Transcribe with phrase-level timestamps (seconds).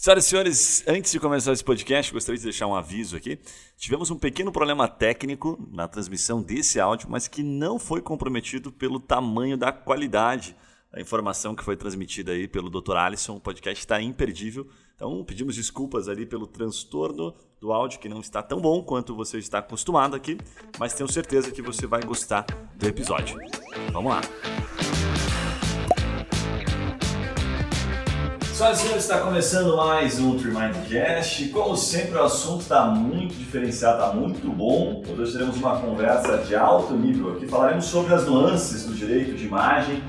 [0.00, 3.36] Senhoras e senhores, antes de começar esse podcast, gostaria de deixar um aviso aqui.
[3.76, 9.00] Tivemos um pequeno problema técnico na transmissão desse áudio, mas que não foi comprometido pelo
[9.00, 10.54] tamanho da qualidade
[10.92, 12.94] da informação que foi transmitida aí pelo Dr.
[12.94, 13.34] Alisson.
[13.34, 14.68] O podcast está imperdível.
[14.94, 19.38] Então, pedimos desculpas ali pelo transtorno do áudio que não está tão bom quanto você
[19.38, 20.38] está acostumado aqui,
[20.78, 22.46] mas tenho certeza que você vai gostar
[22.76, 23.36] do episódio.
[23.92, 24.20] Vamos lá.
[28.58, 31.48] Senhoras e senhores, está começando mais um Tremindcast.
[31.50, 35.00] Como sempre, o assunto está muito diferenciado, está muito bom.
[35.16, 37.46] Hoje teremos uma conversa de alto nível aqui.
[37.46, 40.02] Falaremos sobre as nuances do direito de imagem,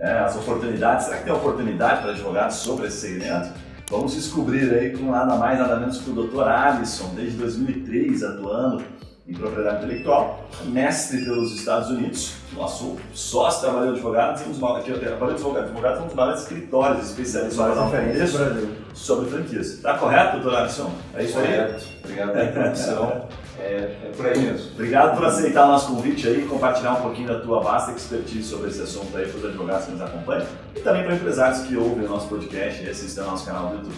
[0.00, 1.04] é, as oportunidades.
[1.04, 3.52] Será que tem oportunidade para advogados sobre esse segmento?
[3.88, 6.42] Vamos descobrir aí com nada mais, nada menos que o Dr.
[6.42, 8.82] Alisson, desde 2003 atuando
[9.26, 15.64] em propriedade intelectual, mestre pelos Estados Unidos, nosso sócio trabalhou advogado, temos aqui eu advogado,
[15.64, 19.66] advogado temos vários escritórios especializados em Brasil sobre franquias.
[19.74, 20.92] Está correto, doutor Alisson?
[21.14, 21.74] É isso correto.
[21.74, 21.98] aí?
[22.02, 23.28] Obrigado pela introdução.
[23.60, 24.72] É, é por aí mesmo.
[24.72, 28.70] Obrigado por aceitar o nosso convite aí compartilhar um pouquinho da tua vasta expertise sobre
[28.70, 32.04] esse assunto aí para os advogados que nos acompanham e também para empresários que ouvem
[32.04, 33.94] o nosso podcast e assistem ao nosso canal do YouTube.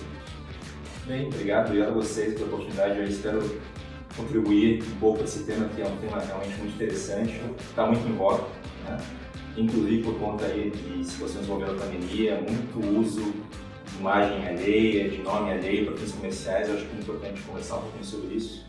[1.07, 2.99] Bem, obrigado, obrigado a vocês pela oportunidade.
[2.99, 3.43] Eu espero
[4.17, 8.07] contribuir um pouco para esse tema, que é um tema realmente muito interessante, está muito
[8.09, 8.45] em voga,
[8.85, 8.99] né?
[9.57, 13.33] inclusive por conta aí de situações envolvendo a pandemia, muito uso
[13.87, 17.77] de imagem alheia, de nome alheio para fins comerciais, eu acho que é importante conversar
[17.77, 18.67] um pouquinho sobre isso,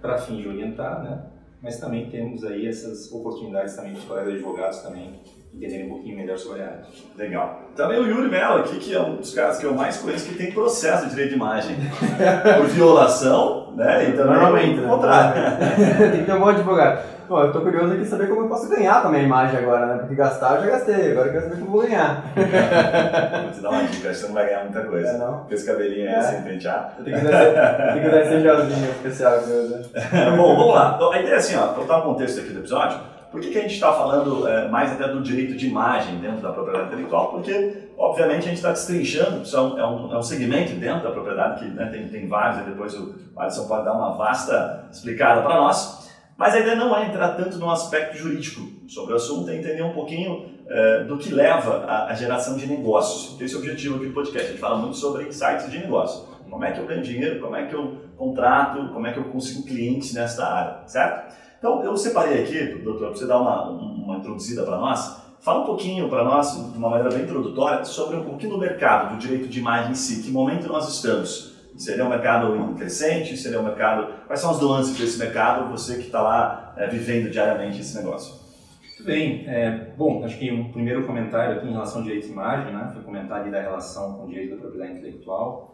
[0.00, 1.26] para fim de orientar, né?
[1.62, 5.20] mas também temos aí essas oportunidades também dos colegas advogados também
[5.56, 6.82] entenderem um pouquinho melhor sobre a área.
[7.16, 7.60] Legal.
[7.76, 10.36] Também o Yuri Mello aqui, que é um dos caras que eu mais conheço que
[10.36, 11.76] tem processo de direito de imagem
[12.58, 14.08] por violação, né?
[14.08, 15.40] E também Normalmente, o contrário.
[15.40, 16.08] Né?
[16.12, 17.14] tem que ter um bom advogado.
[17.26, 19.98] Bom, eu tô curioso aqui saber como eu posso ganhar também a imagem agora, né?
[20.00, 22.22] Porque gastar eu já gastei, agora eu quero saber como eu vou ganhar.
[22.34, 25.08] vou te dar uma dica, acho que você não vai ganhar muita coisa.
[25.08, 25.38] É, não?
[25.38, 26.22] Com esse cabelinho aí é.
[26.22, 26.94] sem pentear.
[27.02, 29.40] Tem que dar esse gelzinho especial.
[29.40, 29.82] Né?
[30.36, 30.98] Bom, vamos lá.
[31.12, 33.13] A ideia é assim, ó, dar um contexto aqui do episódio.
[33.34, 36.40] Por que, que a gente está falando é, mais até do direito de imagem dentro
[36.40, 37.32] da propriedade intelectual?
[37.32, 41.02] Porque, obviamente, a gente está destrinchando, isso é um, é, um, é um, segmento dentro
[41.02, 44.86] da propriedade, que né, tem, tem vários, e depois o Alisson pode dar uma vasta
[44.88, 46.08] explicada para nós.
[46.36, 49.82] Mas a ideia não é entrar tanto no aspecto jurídico sobre o assunto, é entender
[49.82, 53.40] um pouquinho é, do que leva à, geração de negócios.
[53.40, 54.46] Esse é o objetivo aqui do podcast.
[54.46, 56.24] A gente fala muito sobre insights de negócio.
[56.48, 59.24] Como é que eu ganho dinheiro, como é que eu contrato, como é que eu
[59.24, 61.34] consigo clientes nessa área, certo?
[61.64, 65.16] Então, eu separei aqui, doutor, para você dar uma, uma introduzida para nós.
[65.40, 69.14] Fala um pouquinho para nós, de uma maneira bem introdutória, sobre um pouquinho do mercado,
[69.14, 70.22] do direito de imagem em si.
[70.22, 71.54] Que momento nós estamos?
[71.78, 73.34] Seria um mercado crescente?
[73.38, 74.12] Seria um mercado...
[74.26, 78.34] Quais são as nuances desse mercado, você que está lá é, vivendo diariamente esse negócio?
[78.82, 79.46] Muito bem.
[79.48, 82.90] É, bom, acho que um primeiro comentário aqui em relação ao direito de imagem, né,
[82.92, 85.73] foi comentar ali da relação com o direito da propriedade intelectual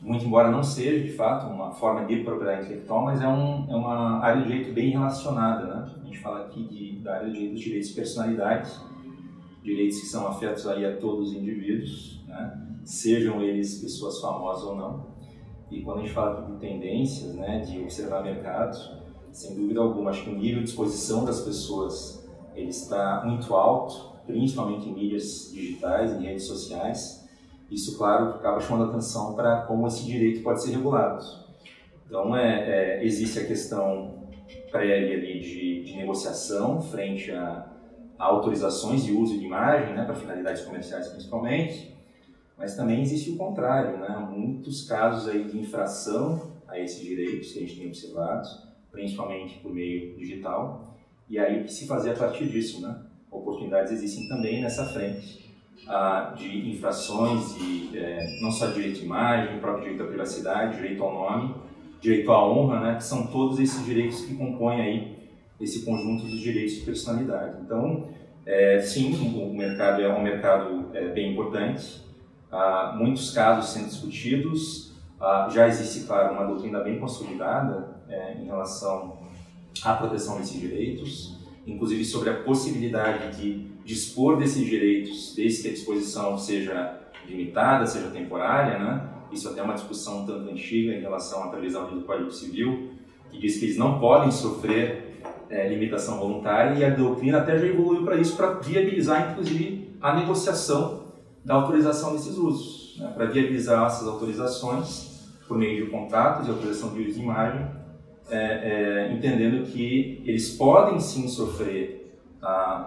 [0.00, 3.74] muito embora não seja de fato uma forma de propriedade intelectual, mas é, um, é
[3.74, 5.66] uma área de direito bem relacionada.
[5.66, 5.90] Né?
[6.02, 8.70] A gente fala aqui de, da área de direito dos direitos de personalidade,
[9.62, 12.62] direitos que são afetos aí a todos os indivíduos, né?
[12.84, 15.06] sejam eles pessoas famosas ou não.
[15.70, 18.78] E quando a gente fala de tendências, né, de observar mercado,
[19.32, 24.12] sem dúvida alguma, acho que o nível de exposição das pessoas ele está muito alto,
[24.24, 27.25] principalmente em mídias digitais, em redes sociais
[27.70, 31.24] isso, claro, acaba chamando atenção para como esse direito pode ser regulado.
[32.06, 34.28] Então, é, é existe a questão
[34.70, 37.66] prévia ali de, de negociação frente a,
[38.18, 41.96] a, autorizações de uso de imagem, né, para finalidades comerciais principalmente,
[42.56, 47.58] mas também existe o contrário, né, muitos casos aí de infração a esses direitos que
[47.58, 48.48] a gente tem observado,
[48.92, 50.96] principalmente por meio digital,
[51.28, 53.02] e aí que se fazer a partir disso, né?
[53.30, 55.45] Oportunidades existem também nessa frente
[56.36, 61.02] de infrações, de, é, não só direito de imagem, o próprio direito à privacidade, direito
[61.02, 61.54] ao nome,
[62.00, 65.16] direito à honra, né, que são todos esses direitos que compõem aí
[65.60, 67.60] esse conjunto dos direitos de personalidade.
[67.62, 68.08] Então,
[68.44, 72.04] é, sim, o mercado é um mercado é, bem importante,
[72.94, 74.92] muitos casos sendo discutidos,
[75.50, 79.18] já existe, claro, uma doutrina bem consolidada é, em relação
[79.82, 81.35] à proteção desses direitos,
[81.66, 88.08] inclusive sobre a possibilidade de dispor desses direitos, desde que a disposição seja limitada, seja
[88.08, 89.08] temporária, né?
[89.32, 92.90] Isso até é uma discussão tanto antiga em relação à previsão do Código Civil,
[93.30, 95.20] que diz que eles não podem sofrer
[95.50, 100.14] é, limitação voluntária e a doutrina até já evoluiu para isso, para viabilizar, inclusive, a
[100.14, 101.06] negociação
[101.44, 103.12] da autorização desses usos, né?
[103.14, 107.66] para viabilizar essas autorizações por meio de contratos e autorização de uso de imagem,
[108.30, 112.04] é, é, entendendo que eles podem sim sofrer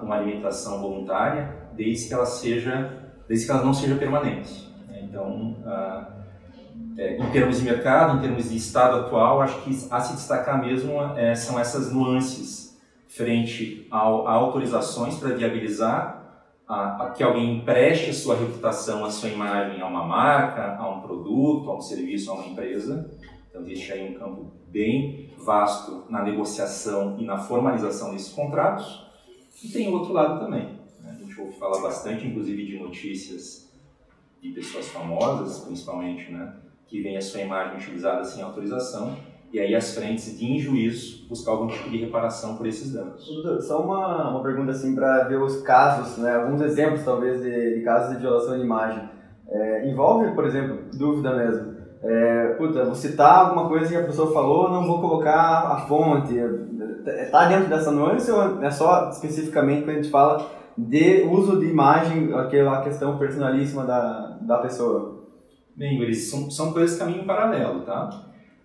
[0.01, 4.69] uma alimentação voluntária, desde que ela seja, desde que ela não seja permanente.
[4.88, 5.01] Né?
[5.03, 5.57] Então,
[6.97, 10.62] é, em termos de mercado, em termos de estado atual, acho que a se destacar
[10.62, 12.77] mesmo é, são essas nuances
[13.07, 16.19] frente ao, a autorizações para viabilizar
[16.68, 20.89] a, a que alguém empreste a sua reputação, a sua imagem a uma marca, a
[20.89, 23.09] um produto, a um serviço, a uma empresa.
[23.59, 29.06] Então, existe aí um campo bem vasto na negociação e na formalização desses contratos.
[29.63, 30.79] E tem outro lado também.
[31.01, 31.11] Né?
[31.11, 33.69] A gente ouve falar bastante, inclusive, de notícias
[34.41, 36.53] de pessoas famosas, principalmente, né?
[36.88, 39.15] que vem a sua imagem utilizada sem autorização,
[39.51, 43.27] e aí as frentes de injuízo buscar algum tipo de reparação por esses danos.
[43.67, 47.81] Só uma, uma pergunta assim para ver os casos, né, alguns exemplos talvez de, de
[47.81, 49.09] casos de violação de imagem.
[49.47, 51.69] É, envolve, por exemplo, dúvida mesmo,
[52.01, 56.36] é, puta, vou citar alguma coisa que a pessoa falou, não vou colocar a fonte.
[57.06, 61.66] Está dentro dessa nuance ou é só especificamente quando a gente fala de uso de
[61.66, 65.28] imagem, aquela questão personalíssima da, da pessoa?
[65.75, 68.10] Bem, eles são, são coisas em paralelo, tá?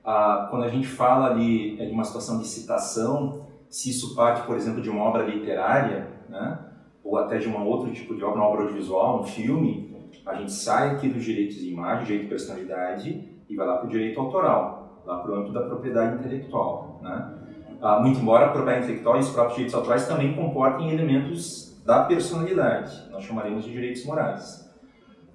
[0.05, 4.47] Ah, quando a gente fala ali é, de uma situação de citação, se isso parte,
[4.47, 6.59] por exemplo, de uma obra literária, né?
[7.03, 9.94] ou até de um outro tipo de obra, uma obra audiovisual, um filme,
[10.27, 13.87] a gente sai aqui dos direitos de imagem, direito de personalidade, e vai lá para
[13.87, 17.01] o direito autoral, lá para o âmbito da propriedade intelectual.
[17.03, 17.35] Né?
[17.83, 22.05] Ah, muito embora a propriedade intelectual e os próprios direitos autorais também comportem elementos da
[22.05, 24.65] personalidade, nós chamaremos de direitos morais.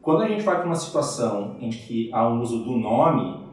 [0.01, 3.47] Quando a gente vai para uma situação em que há um uso do nome,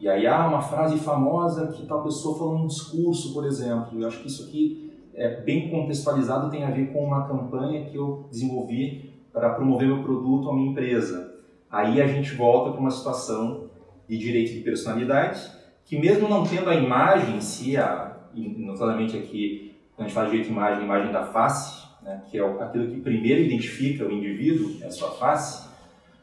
[0.00, 4.06] e aí há uma frase famosa que tal pessoa falou num discurso, por exemplo, eu
[4.06, 8.28] acho que isso aqui é bem contextualizado, tem a ver com uma campanha que eu
[8.30, 9.07] desenvolvi
[9.38, 11.34] para promover meu produto ou minha empresa.
[11.70, 13.68] Aí a gente volta para uma situação
[14.08, 15.40] de direito de personalidade,
[15.84, 20.26] que mesmo não tendo a imagem em si, a, notadamente aqui, quando a gente fala
[20.26, 24.04] de direito de imagem, a imagem da face, né, que é aquilo que primeiro identifica
[24.04, 25.68] o indivíduo, é a sua face,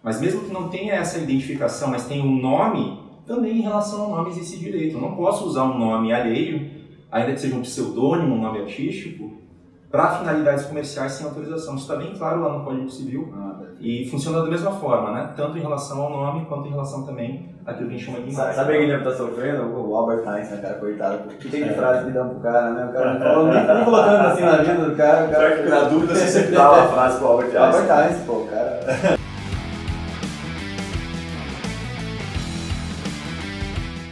[0.03, 4.09] mas mesmo que não tenha essa identificação, mas tenha um nome, também em relação ao
[4.11, 4.97] nome existe direito.
[4.97, 6.69] Eu não posso usar um nome alheio,
[7.11, 9.44] ainda que seja um pseudônimo, um nome artístico,
[9.91, 11.75] para finalidades comerciais sem autorização.
[11.75, 15.33] Isso está bem claro lá no Código Civil ah, e funciona da mesma forma, né?
[15.35, 18.33] Tanto em relação ao nome quanto em relação também àquilo que a gente chama de
[18.33, 18.53] imagem.
[18.53, 19.63] Sabe quem deve estar tá sofrendo?
[19.63, 21.17] O Albert Einstein, cara, coitado.
[21.25, 22.85] O que tem de frase que dá pro cara, né?
[22.85, 25.25] O cara não falou nem colocando assim na vida do cara.
[25.25, 27.65] O cara na dúvida, você sempre dá uma frase pro Albert Einstein.
[27.65, 29.15] Albert Einstein, pô, cara.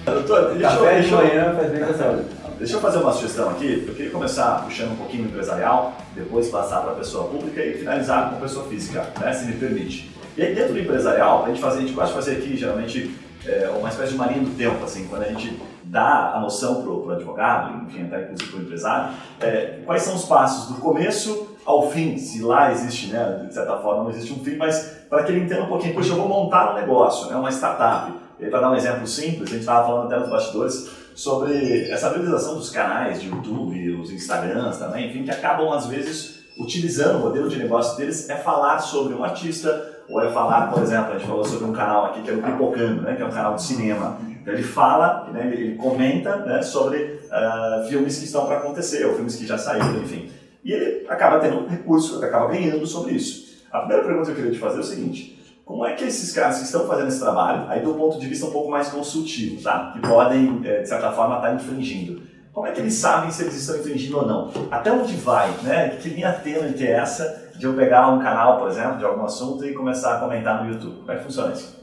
[0.06, 2.43] Doutor, deixa Café de manhã faz bem com a saúde.
[2.64, 3.84] Deixa eu fazer uma sugestão aqui.
[3.86, 8.30] Eu queria começar puxando um pouquinho empresarial, depois passar para a pessoa pública e finalizar
[8.30, 10.10] com a pessoa física, né, se me permite.
[10.38, 13.14] E aí dentro do empresarial, a gente, faz, a gente gosta de fazer aqui geralmente
[13.46, 16.90] é, uma espécie de marinha do tempo, assim, quando a gente dá a noção para
[16.90, 21.58] o advogado, enfim, até inclusive para o empresário, é, quais são os passos do começo
[21.66, 25.24] ao fim, se lá existe, né, de certa forma não existe um fim, mas para
[25.24, 28.46] que ele entenda um pouquinho, poxa, eu vou montar um negócio, né, uma startup, e
[28.48, 32.56] para dar um exemplo simples, a gente estava falando até nos bastidores sobre essa habilitação
[32.56, 37.50] dos canais de YouTube, os Instagrams também, enfim, que acabam às vezes utilizando o modelo
[37.50, 41.28] de negócio deles é falar sobre um artista ou é falar, por exemplo, a gente
[41.28, 43.64] falou sobre um canal aqui que é o Pipocando, né, que é um canal de
[43.64, 44.18] cinema.
[44.42, 49.16] Então ele fala, né, ele comenta né, sobre uh, filmes que estão para acontecer ou
[49.16, 50.30] filmes que já saíram, enfim.
[50.64, 53.64] E ele acaba tendo recurso, acaba ganhando sobre isso.
[53.72, 56.32] A primeira pergunta que eu queria te fazer é o seguinte: como é que esses
[56.34, 59.62] caras que estão fazendo esse trabalho, aí do ponto de vista um pouco mais consultivo,
[59.62, 59.92] tá?
[59.94, 62.22] que podem, é, de certa forma, estar infringindo,
[62.54, 64.52] como é que eles sabem se eles estão infringindo ou não?
[64.70, 65.50] Até onde vai?
[65.64, 65.90] Né?
[65.90, 69.26] Que linha tênue que é essa de eu pegar um canal, por exemplo, de algum
[69.26, 70.98] assunto e começar a comentar no YouTube?
[70.98, 71.82] Como é que funciona isso?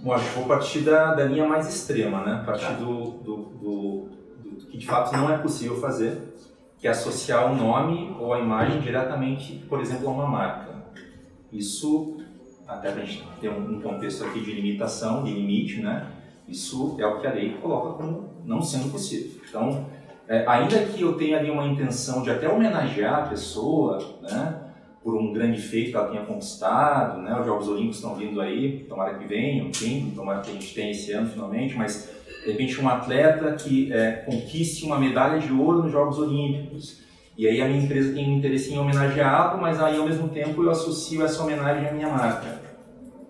[0.00, 2.42] Bom, acho que vou partir da, da linha mais extrema, né?
[2.44, 2.72] Partir tá.
[2.72, 4.08] do, do, do,
[4.42, 6.20] do, que de fato não é possível fazer,
[6.78, 10.68] que é associar o nome ou a imagem diretamente, por exemplo, a uma marca.
[11.52, 12.17] Isso
[12.68, 16.06] até para a gente ter um contexto aqui de limitação, de limite, né?
[16.46, 19.40] Isso é o que a lei coloca como não sendo possível.
[19.48, 19.86] Então,
[20.28, 24.64] é, ainda que eu tenha ali uma intenção de até homenagear a pessoa, né?
[25.02, 27.38] Por um grande feito que ela tenha conquistado, né?
[27.40, 30.90] Os Jogos Olímpicos estão vindo aí, tomara que venham, enfim, tomara que a gente tenha
[30.90, 32.10] esse ano finalmente, mas
[32.44, 37.00] de repente um atleta que é, conquiste uma medalha de ouro nos Jogos Olímpicos,
[37.38, 40.60] e aí a minha empresa tem um interesse em homenageá-lo, mas aí ao mesmo tempo
[40.60, 42.60] eu associo essa homenagem à minha marca.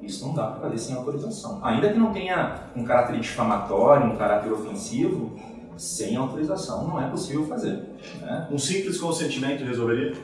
[0.01, 1.61] Isso não dá para fazer sem autorização.
[1.63, 5.37] Ainda que não tenha um caráter difamatório, um caráter ofensivo,
[5.77, 7.83] sem autorização não é possível fazer.
[8.23, 8.49] Né?
[8.51, 10.15] Um simples consentimento resolveria?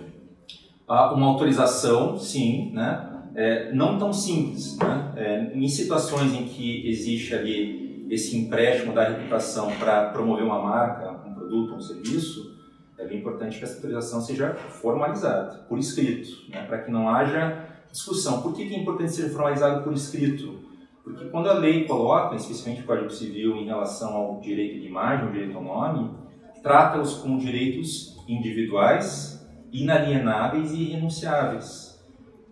[0.89, 3.11] Ah, uma autorização, sim, né?
[3.35, 4.79] É, não tão simples.
[4.79, 5.13] Né?
[5.17, 11.29] É, em situações em que existe ali esse empréstimo da reputação para promover uma marca,
[11.29, 12.54] um produto, um serviço,
[13.11, 18.43] é importante que essa autorização seja formalizada, por escrito, né, para que não haja discussão.
[18.43, 20.59] Por que, que é importante ser formalizado por escrito?
[21.03, 25.29] Porque quando a lei coloca, especialmente o Código Civil, em relação ao direito de imagem,
[25.29, 26.11] o direito ao nome,
[26.63, 32.03] trata-os como direitos individuais, inalienáveis e irrenunciáveis.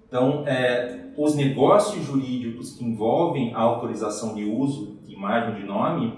[0.07, 6.15] Então, é, os negócios jurídicos que envolvem a autorização de uso de imagem de nome,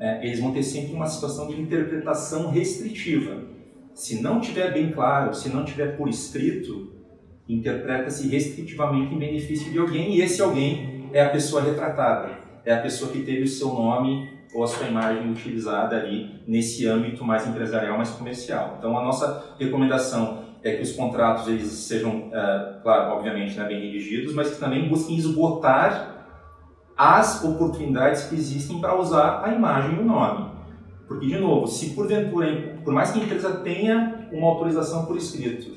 [0.00, 3.55] é, eles vão ter sempre uma situação de interpretação restritiva.
[3.96, 6.92] Se não tiver bem claro, se não tiver por escrito,
[7.48, 12.82] interpreta-se restritivamente em benefício de alguém e esse alguém é a pessoa retratada, é a
[12.82, 17.48] pessoa que teve o seu nome ou a sua imagem utilizada ali nesse âmbito mais
[17.48, 18.76] empresarial, mais comercial.
[18.78, 23.80] Então a nossa recomendação é que os contratos eles sejam, uh, claro, obviamente, né, bem
[23.80, 26.26] redigidos, mas que também busquem esgotar
[26.94, 30.50] as oportunidades que existem para usar a imagem e o nome.
[31.08, 35.72] Porque, de novo, se porventura, por mais que a empresa tenha uma autorização por escrito,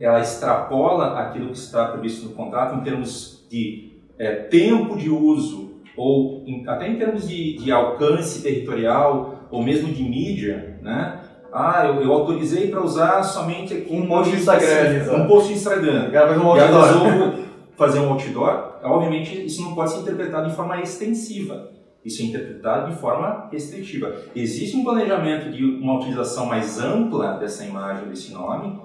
[0.00, 5.82] ela extrapola aquilo que está previsto no contrato em termos de é, tempo de uso
[5.94, 11.20] ou em, até em termos de, de, alcance territorial ou mesmo de mídia, né?
[11.52, 15.54] Ah, eu, eu autorizei para usar somente aqui um post de Instagram, um post de
[15.54, 16.08] Instagram.
[16.42, 16.82] Um outdoor.
[16.82, 17.44] resolvo
[17.76, 18.72] fazer um outdoor.
[18.82, 21.76] Obviamente, isso não pode ser interpretado de forma extensiva.
[22.08, 24.16] Isso é interpretado de forma restritiva.
[24.34, 28.80] Existe um planejamento de uma utilização mais ampla dessa imagem, desse nome,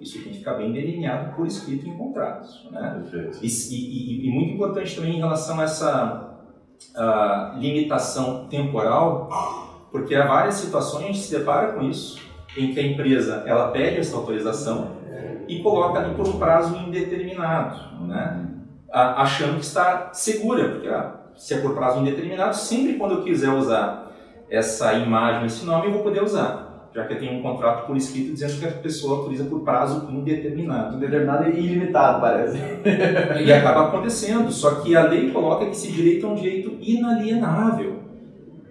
[0.00, 2.68] isso tem que ficar bem delineado por escrito em contratos.
[2.70, 3.02] Né?
[3.42, 6.38] E, e, e, muito importante também em relação a essa
[6.96, 9.28] uh, limitação temporal,
[9.90, 12.20] porque há várias situações a gente se depara com isso,
[12.56, 15.00] em que a empresa ela pede essa autorização
[15.48, 18.46] e coloca ali por um prazo indeterminado, né?
[18.92, 23.50] achando que está segura, porque ah, se é por prazo indeterminado, sempre quando eu quiser
[23.50, 24.12] usar
[24.50, 28.32] essa imagem, esse nome, eu vou poder usar já que tem um contrato por escrito
[28.32, 30.96] dizendo que a pessoa autoriza por prazo indeterminado.
[30.96, 32.58] Indeterminado e ilimitado, parece.
[33.44, 38.00] e acaba acontecendo, só que a lei coloca que esse direito é um direito inalienável.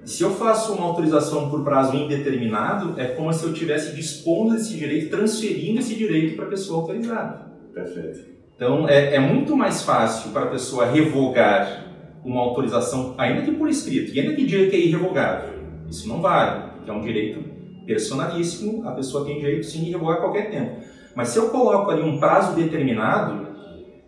[0.04, 4.76] Se eu faço uma autorização por prazo indeterminado, é como se eu estivesse dispondo desse
[4.76, 7.48] direito, transferindo esse direito para a pessoa autorizada.
[7.74, 8.28] Perfeito.
[8.56, 11.86] Então, é, é muito mais fácil para a pessoa revogar
[12.24, 15.60] uma autorização, ainda que por escrito, e ainda que diga que é irrevogável.
[15.90, 17.44] Isso não vale, porque é um direito
[17.86, 20.84] personalíssimo, a pessoa tem direito sim de revogar a qualquer tempo.
[21.16, 23.48] Mas se eu coloco ali um prazo determinado,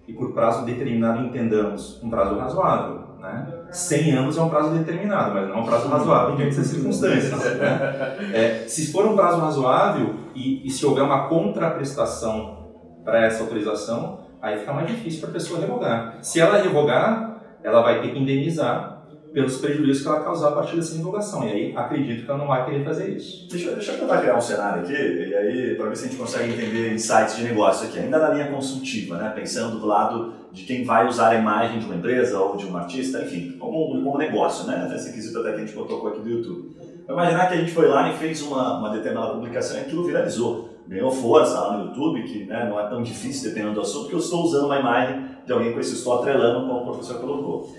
[0.08, 3.48] e por prazo determinado entendamos um prazo razoável, né?
[3.72, 7.32] 100 anos é um prazo determinado, mas não é um prazo razoável diante das circunstâncias.
[7.32, 8.18] Né?
[8.34, 12.68] É, se for um prazo razoável e, e se houver uma contraprestação
[13.03, 16.18] para essa autorização, aí fica mais difícil para a pessoa revogar.
[16.22, 17.30] Se ela revogar,
[17.63, 19.01] ela vai ter que indenizar
[19.34, 21.48] pelos prejuízos que ela causar a partir dessa divulgação.
[21.48, 23.48] E aí acredito que ela não vai querer fazer isso.
[23.50, 26.20] Deixa, deixa eu tentar criar um cenário aqui, e aí para ver se a gente
[26.20, 29.32] consegue entender insights de negócio aqui, ainda na linha consultiva, né?
[29.34, 32.75] pensando do lado de quem vai usar a imagem de uma empresa ou de um
[32.75, 34.91] artista, enfim, como, como negócio, né?
[34.94, 36.75] Esse quesito até que a gente colocou aqui do YouTube.
[37.08, 40.70] Imaginar que a gente foi lá e fez uma, uma determinada publicação e aquilo viralizou.
[40.88, 44.15] Ganhou força lá no YouTube, que né, não é tão difícil dependendo do assunto, porque
[44.15, 47.69] eu estou usando uma imagem de alguém com esse estou atrelando, como o professor colocou.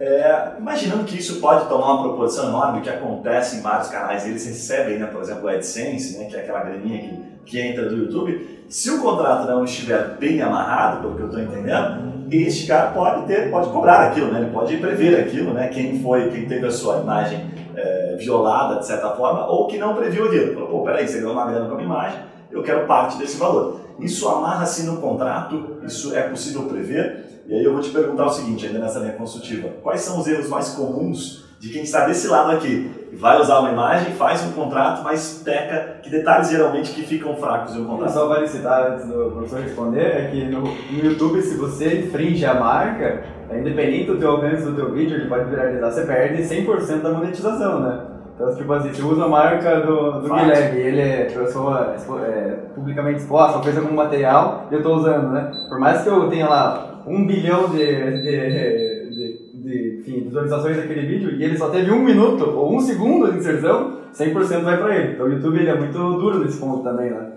[0.00, 4.46] É, imaginando que isso pode tomar uma proporção enorme, que acontece em vários canais, eles
[4.46, 7.96] recebem, né, por exemplo, o AdSense, né, que é aquela graninha que, que entra do
[7.96, 8.64] YouTube.
[8.68, 13.26] Se o contrato não estiver bem amarrado, pelo que eu estou entendendo, este cara pode
[13.26, 16.70] ter, pode cobrar aquilo, né, ele pode prever aquilo, né, quem foi, quem teve a
[16.70, 20.64] sua imagem é, violada de certa forma, ou que não previu aquilo.
[20.68, 23.80] Pô, peraí, você ganhou uma grana com a minha imagem, eu quero parte desse valor.
[24.00, 27.42] Isso amarra-se no contrato, isso é possível prever.
[27.46, 30.26] E aí eu vou te perguntar o seguinte, ainda nessa linha consultiva: quais são os
[30.26, 32.90] erros mais comuns de quem está desse lado aqui?
[33.14, 37.74] Vai usar uma imagem, faz um contrato, mas peca, que detalhes geralmente que ficam fracos
[37.74, 38.12] um contrato?
[38.12, 42.44] Só vale citar antes do professor responder, é que no, no YouTube, se você infringe
[42.44, 46.42] a marca, é independente do teu alcance do teu vídeo, ele pode viralizar, você perde
[46.42, 48.17] 100% da monetização, né?
[48.38, 53.18] Então, tipo assim, você usa a marca do, do Guilherme, ele é pessoa é, publicamente
[53.18, 55.50] exposta, fez algum material e eu estou usando, né?
[55.68, 61.04] Por mais que eu tenha lá um bilhão de, de, de, de enfim, visualizações daquele
[61.04, 64.96] vídeo e ele só teve um minuto ou um segundo de inserção, 100% vai para
[64.96, 65.14] ele.
[65.14, 67.32] Então o YouTube ele é muito duro nesse ponto também, né?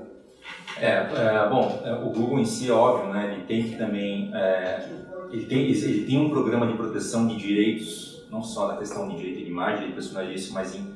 [0.79, 4.83] É, é, bom, é, o Google em si, óbvio, né, ele tem que também, é,
[5.31, 9.17] ele, tem, ele tem um programa de proteção de direitos, não só da questão de
[9.17, 10.93] direito de imagem, de personalismo, mas em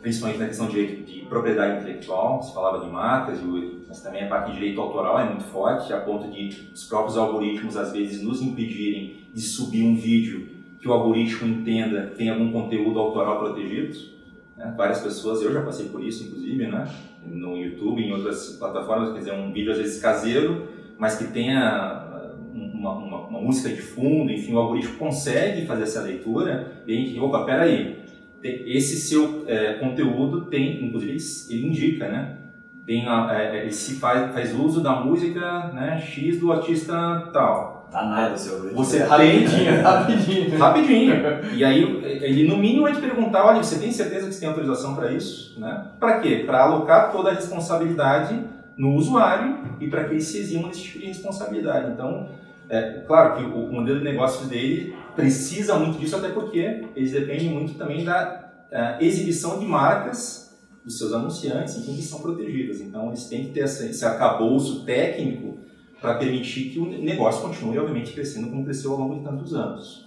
[0.00, 3.40] principalmente na questão de direito de propriedade intelectual, se falava de marcas,
[3.88, 7.16] mas também a parte de direito autoral é muito forte, a ponto de os próprios
[7.16, 12.52] algoritmos às vezes nos impedirem de subir um vídeo que o algoritmo entenda tem algum
[12.52, 13.98] conteúdo autoral protegido.
[14.56, 14.72] Né?
[14.76, 16.88] Várias pessoas, eu já passei por isso inclusive, né?
[17.26, 22.05] no YouTube, em outras plataformas, quer dizer, um vídeo às vezes caseiro, mas que tenha
[23.36, 27.44] uma, música de fundo, enfim, o algoritmo consegue fazer essa leitura e a gente, opa,
[27.44, 27.98] peraí,
[28.42, 31.16] esse seu é, conteúdo tem, inclusive
[31.50, 32.36] ele indica, né?
[32.86, 37.88] Tem a, é, ele se faz, faz uso da música né, X do artista tal.
[37.90, 38.84] Tá nada seu algoritmo.
[38.84, 40.58] Você É rapidinho, rapidinho.
[40.58, 41.14] Rapidinho.
[41.54, 41.82] E aí,
[42.22, 45.10] ele no mínimo vai te perguntar, olha, você tem certeza que você tem autorização para
[45.12, 45.58] isso?
[45.58, 45.86] Né?
[45.98, 46.44] Para quê?
[46.46, 48.40] Para alocar toda a responsabilidade
[48.76, 51.92] no usuário e para que ele se exima desse tipo de responsabilidade.
[51.92, 52.28] Então,
[52.68, 57.48] é claro que o modelo de negócios dele precisa muito disso, até porque eles dependem
[57.48, 60.46] muito também da uh, exibição de marcas
[60.84, 62.80] dos seus anunciantes, enfim, que são protegidas.
[62.80, 65.58] Então, eles têm que ter esse, esse arcabouço técnico
[66.00, 70.06] para permitir que o negócio continue, obviamente, crescendo como cresceu ao longo de tantos anos.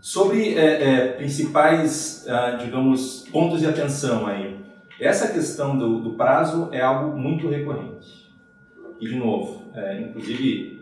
[0.00, 4.58] Sobre é, é, principais, ah, digamos, pontos de atenção aí,
[4.98, 8.32] essa questão do, do, prazo é algo muito recorrente.
[9.00, 10.81] E, de novo, é, inclusive,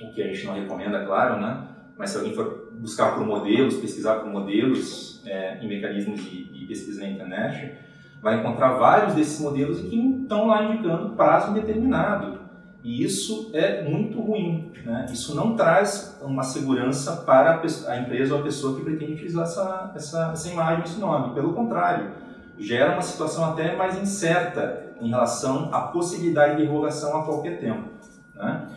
[0.00, 1.68] o que a gente não recomenda, claro, né?
[1.96, 6.66] mas se alguém for buscar por modelos, pesquisar por modelos é, em mecanismos de, de,
[6.66, 7.74] pesquisa na internet,
[8.20, 12.40] vai encontrar vários desses modelos que estão lá indicando prazo indeterminado.
[12.82, 14.72] E isso é muito ruim.
[14.84, 15.06] Né?
[15.10, 19.92] Isso não traz uma segurança para a empresa ou a pessoa que pretende utilizar essa,
[19.94, 21.32] essa, essa imagem, esse nome.
[21.32, 22.10] Pelo contrário,
[22.58, 27.88] gera uma situação até mais incerta em relação à possibilidade de revogação a qualquer tempo.
[28.34, 28.68] Né?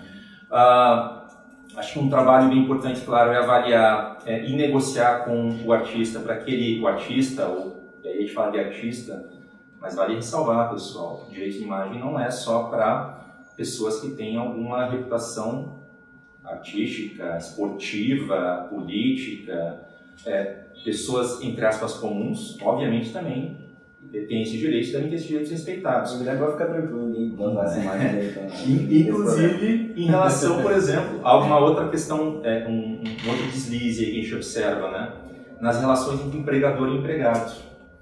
[0.51, 1.27] Ah,
[1.75, 6.20] acho que um trabalho bem importante, claro, é avaliar é, e negociar com o artista
[6.20, 9.30] para que ele, o artista, ou e aí a gente fala de artista,
[9.80, 13.20] mas vale ressalvar, pessoal, direito de imagem não é só para
[13.56, 15.77] pessoas que têm alguma reputação
[16.44, 19.88] artística, esportiva, política,
[20.25, 23.66] é, pessoas, entre aspas, comuns, obviamente também
[24.12, 26.16] têm esses direitos, devem ter esses direitos respeitados.
[26.16, 28.39] O Guilherme vai ficar tranquilo, ninguém vai usar essa imagem dele.
[29.08, 34.12] Inclusive, em relação, por exemplo, a uma outra questão, é, um, um outro deslize que
[34.12, 35.13] a gente observa, né?
[35.60, 37.54] Nas relações entre empregador e empregado.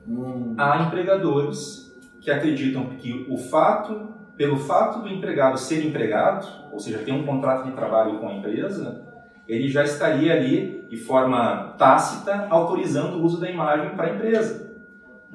[0.08, 0.54] Hum.
[0.58, 1.86] Há empregadores
[2.22, 7.26] que acreditam que o fato, pelo fato do empregado ser empregado, ou seja, ter um
[7.26, 9.06] contrato de trabalho com a empresa,
[9.48, 14.65] ele já estaria ali de forma tácita autorizando o uso da imagem para a empresa.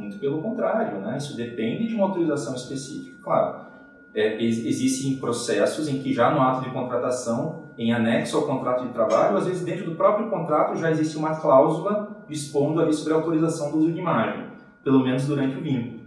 [0.00, 1.18] Muito pelo contrário, né?
[1.18, 3.18] isso depende de uma autorização específica.
[3.22, 3.66] Claro,
[4.14, 8.94] é, existem processos em que já no ato de contratação, em anexo ao contrato de
[8.94, 13.16] trabalho, às vezes dentro do próprio contrato já existe uma cláusula expondo ali sobre a
[13.16, 14.46] autorização do uso de imagem,
[14.82, 16.00] pelo menos durante o vínculo.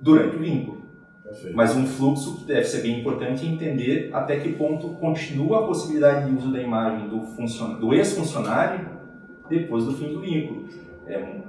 [0.00, 0.82] Durante o vínculo.
[1.24, 1.56] Perfeito.
[1.56, 5.66] Mas um fluxo que deve ser bem importante é entender até que ponto continua a
[5.66, 7.18] possibilidade de uso da imagem do,
[7.80, 8.92] do ex-funcionário
[9.48, 10.68] depois do fim do vínculo.
[11.06, 11.41] É,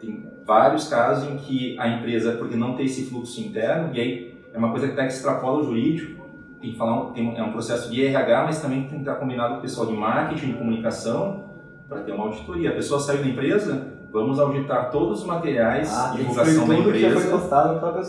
[0.00, 4.40] tem vários casos em que a empresa, porque não tem esse fluxo interno, e aí
[4.52, 6.26] é uma coisa que até extrapola o jurídico,
[6.60, 9.54] tem que falar, tem, é um processo de RH, mas também tem que estar combinado
[9.54, 11.44] com o pessoal de marketing, de comunicação,
[11.88, 12.70] para ter uma auditoria.
[12.70, 17.38] A pessoa saiu da empresa, vamos auditar todos os materiais ah, de divulgação da empresa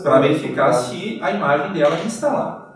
[0.02, 2.74] para verificar se a imagem dela está lá.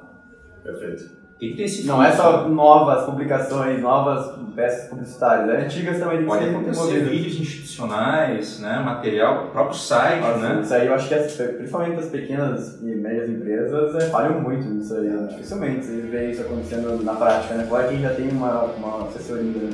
[0.62, 1.23] Perfeito.
[1.38, 6.18] Tem que ter esse Não é só novas publicações, novas peças publicitárias, é antigas também
[6.18, 10.60] tem que Pode ser acontecer vídeos institucionais, né, material, próprio site, né?
[10.62, 14.64] Isso aí eu acho que as, principalmente as pequenas e médias empresas é, falham muito
[14.68, 15.08] nisso aí.
[15.08, 15.26] É.
[15.26, 17.66] Dificilmente você vê isso acontecendo na prática, né?
[17.66, 19.70] Fora quem já tem uma, uma assessoria.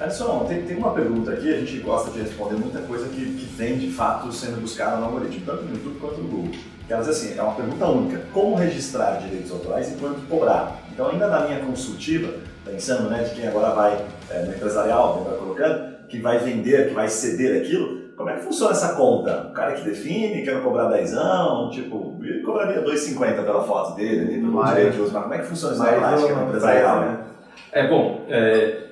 [0.00, 3.46] Edson, tem, tem uma pergunta aqui, a gente gosta de responder muita coisa que, que
[3.56, 6.52] vem de fato sendo buscada no algoritmo, tanto no YouTube quanto no Google.
[6.86, 10.80] Que elas assim, é uma pergunta única: como registrar direitos autorais e quanto cobrar?
[10.92, 12.32] Então, ainda na minha consultiva,
[12.64, 16.88] pensando né, de quem agora vai é, no empresarial, quem vai colocando, que vai vender,
[16.88, 19.48] que vai ceder aquilo, como é que funciona essa conta?
[19.50, 24.64] O cara que define, quer cobrar dezão, tipo, ele cobraria 2,50 pela foto dele, pelo
[24.64, 27.00] direito de uso, mas como é que funciona isso na prática no empresarial?
[27.00, 27.18] Né?
[27.70, 28.87] É bom, é,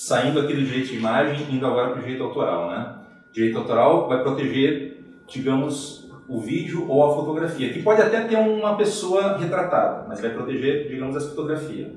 [0.00, 2.94] saindo aqui do direito de imagem, indo agora para o direito autoral, né?
[3.34, 8.76] Direito autoral vai proteger, digamos, o vídeo ou a fotografia, que pode até ter uma
[8.76, 11.92] pessoa retratada, mas vai proteger, digamos, a fotografia.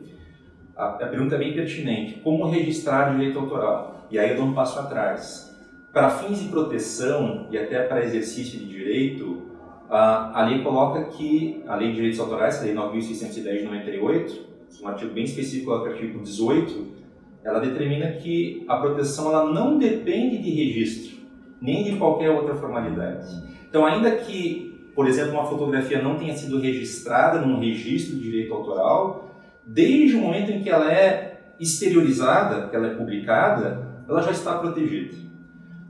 [0.75, 2.19] A, a pergunta é bem pertinente.
[2.19, 4.05] Como registrar direito autoral?
[4.11, 5.57] E aí eu dou um passo atrás.
[5.93, 9.43] Para fins de proteção e até para exercício de direito,
[9.89, 14.53] a, a lei coloca que, a Lei de Direitos Autorais, a Lei 9.610 de 98,
[14.81, 17.02] um artigo bem específico, é o artigo 18,
[17.43, 21.17] ela determina que a proteção ela não depende de registro,
[21.61, 23.27] nem de qualquer outra formalidade.
[23.69, 28.53] Então, ainda que, por exemplo, uma fotografia não tenha sido registrada num registro de direito
[28.53, 29.31] autoral,
[29.65, 34.57] desde o momento em que ela é exteriorizada, que ela é publicada, ela já está
[34.57, 35.15] protegida.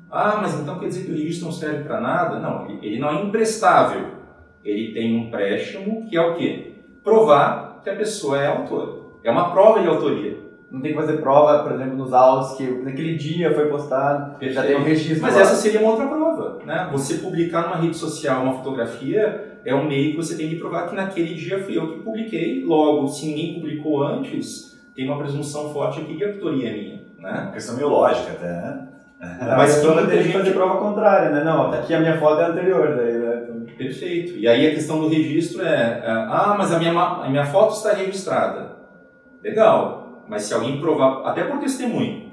[0.09, 2.39] Ah, mas então quer dizer que o registro não serve para nada?
[2.39, 4.11] Não, ele não é imprestável,
[4.63, 6.73] ele tem um préstimo que é o quê?
[7.03, 9.01] Provar que a pessoa é autora.
[9.23, 10.42] É uma prova de autoria.
[10.73, 14.55] Não tem que fazer prova, por exemplo, nos autos que naquele dia foi postado, Perfeito.
[14.55, 15.21] já tem um registro.
[15.21, 15.41] Mas lá.
[15.41, 16.57] essa seria uma outra prova.
[16.65, 16.89] Né?
[16.91, 20.89] Você publicar numa rede social uma fotografia é um meio que você tem que provar
[20.89, 22.65] que naquele dia fui eu que publiquei.
[22.65, 27.01] Logo, se ninguém publicou antes, tem uma presunção forte aqui de autoria minha.
[27.19, 27.39] Né?
[27.43, 28.87] Uma questão meio lógica até, né?
[29.21, 31.43] Mas Mas a pessoa muita tem que gente- fazer prova contrária, né?
[31.43, 33.43] Não, tá aqui a minha foto é anterior, daí, né?
[33.77, 34.37] Perfeito.
[34.37, 37.73] E aí a questão do registro é, é, ah, mas a minha, a minha foto
[37.75, 38.73] está registrada.
[39.41, 42.29] Legal, mas se alguém provar, até por testemunho,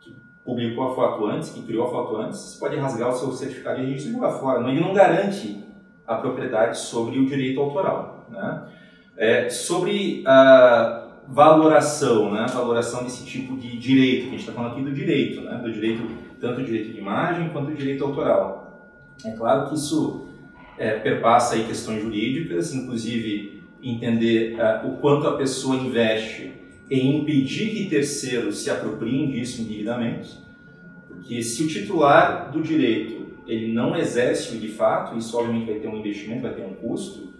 [0.00, 3.32] que publicou a foto antes, que criou a foto antes, você pode rasgar o seu
[3.32, 4.68] certificado de registro e jogar fora.
[4.68, 5.64] Ele não garante
[6.06, 8.26] a propriedade sobre o direito autoral.
[8.28, 8.68] Né?
[9.16, 12.46] É, sobre a valoração, né?
[12.52, 15.58] valoração desse tipo de direito, que a gente está falando aqui do direito, né?
[15.58, 16.06] do direito,
[16.40, 18.62] tanto o direito de imagem quanto o direito autoral.
[19.24, 20.28] É claro que isso
[20.76, 26.52] é, perpassa aí questões jurídicas, inclusive entender ah, o quanto a pessoa investe
[26.92, 30.38] em impedir que terceiros se apropriem disso indevidamente,
[31.08, 35.88] porque se o titular do direito ele não exerce de fato, isso obviamente vai ter
[35.88, 37.32] um investimento, vai ter um custo,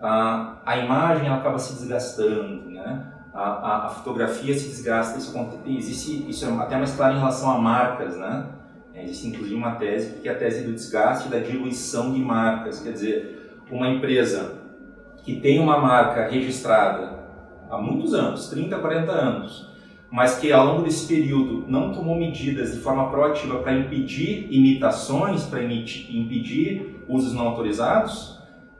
[0.00, 3.12] a, a imagem ela acaba se desgastando, né?
[3.32, 5.32] A, a, a fotografia se desgasta, isso,
[5.66, 8.48] existe, isso é até mais claro em relação a marcas, né?
[8.94, 12.20] É, Existe inclusive uma tese que é a tese do desgaste e da diluição de
[12.20, 12.80] marcas.
[12.80, 14.58] Quer dizer, uma empresa
[15.24, 17.17] que tem uma marca registrada
[17.70, 19.68] há muitos anos, 30, 40 anos,
[20.10, 25.44] mas que ao longo desse período não tomou medidas de forma proativa para impedir imitações,
[25.44, 28.38] para impedir usos não autorizados,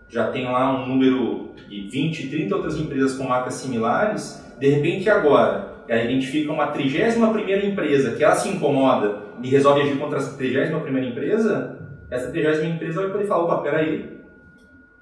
[0.08, 5.08] já tem lá um número de 20, 30 outras empresas com marcas similares, de repente
[5.10, 10.36] agora ela identifica uma 31ª empresa que ela se incomoda e resolve agir contra essa
[10.36, 11.78] 31ª empresa,
[12.10, 14.18] essa 30ª empresa vai poder falar, opa, peraí,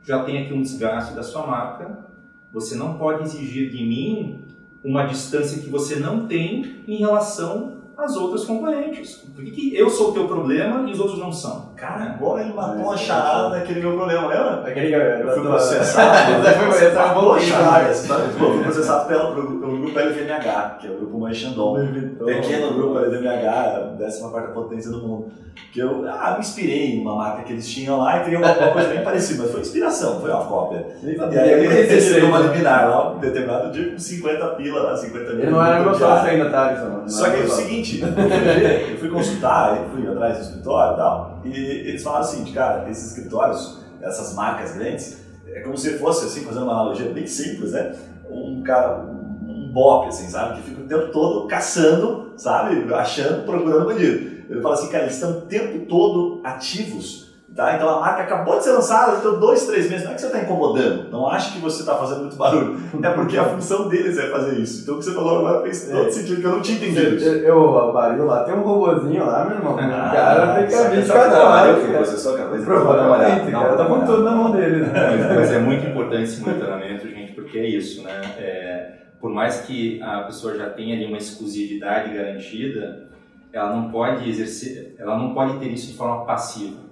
[0.04, 2.05] já tem aqui um desgaste da sua marca,
[2.52, 4.40] você não pode exigir de mim
[4.84, 9.16] uma distância que você não tem em relação às outras concorrentes.
[9.34, 11.72] Por que, que eu sou o teu problema e os outros não são?
[11.76, 14.62] Cara, agora ele matou a charada daquele meu problema, lembra?
[14.66, 16.46] Aquele que Eu fui processado.
[16.46, 17.94] Essa foi- matou a charada.
[18.38, 22.16] Pô, fui processado pelo, grupo LVMH, que é o grupo Mãe Shandong.
[22.24, 25.26] Pequeno grupo LVMH, 14 potência do mundo.
[25.72, 28.52] Que eu ah, me inspirei em uma marca que eles tinham lá e queria uma,
[28.52, 30.86] uma coisa bem parecida, mas foi inspiração, foi uma cópia.
[31.02, 35.32] E aí ele recebeu uma liminar lá, um determinado dia, com 50 pila lá, 50
[35.32, 35.42] mil.
[35.42, 37.04] Ele não era meu sócio ainda, tá?
[37.06, 40.96] Só que é o seguinte, eu fui, eu consultar, eu fui atrás do escritório e
[40.96, 46.26] tal, e eles o seguinte, cara, esses escritórios, essas marcas grandes, é como se fosse,
[46.26, 47.96] assim, fazendo uma analogia bem simples, né?
[48.28, 50.60] Um cara, um, um bope, assim, sabe?
[50.60, 52.92] Que fica o tempo todo caçando, sabe?
[52.92, 54.36] Achando, procurando bandido.
[54.48, 57.25] Ele fala assim, cara, eles estão o tempo todo ativos,
[57.56, 57.74] tá?
[57.74, 60.26] Então a marca acabou de ser lançada, então dois, três meses, não é que você
[60.26, 64.18] está incomodando, não ache que você está fazendo muito barulho, é porque a função deles
[64.18, 64.82] é fazer isso.
[64.82, 66.10] Então o que você falou agora fez todo É.
[66.10, 67.24] sentido, que eu não tinha entendido isso.
[67.28, 69.74] Eu, eu, barulho lá, tem um robozinho lá, meu irmão.
[69.74, 71.72] O Ah, cara tem que só abrir de cada
[72.04, 74.80] você só de Provavelmente, cara, tá com tudo na mão dele.
[74.80, 74.92] né?
[75.28, 78.20] Mas, mas é muito importante esse monitoramento, gente, porque é isso, né?
[78.38, 78.90] É,
[79.20, 83.06] por mais que a pessoa já tenha ali uma exclusividade garantida,
[83.52, 86.85] ela não pode exercer, ela não pode ter isso de forma passiva.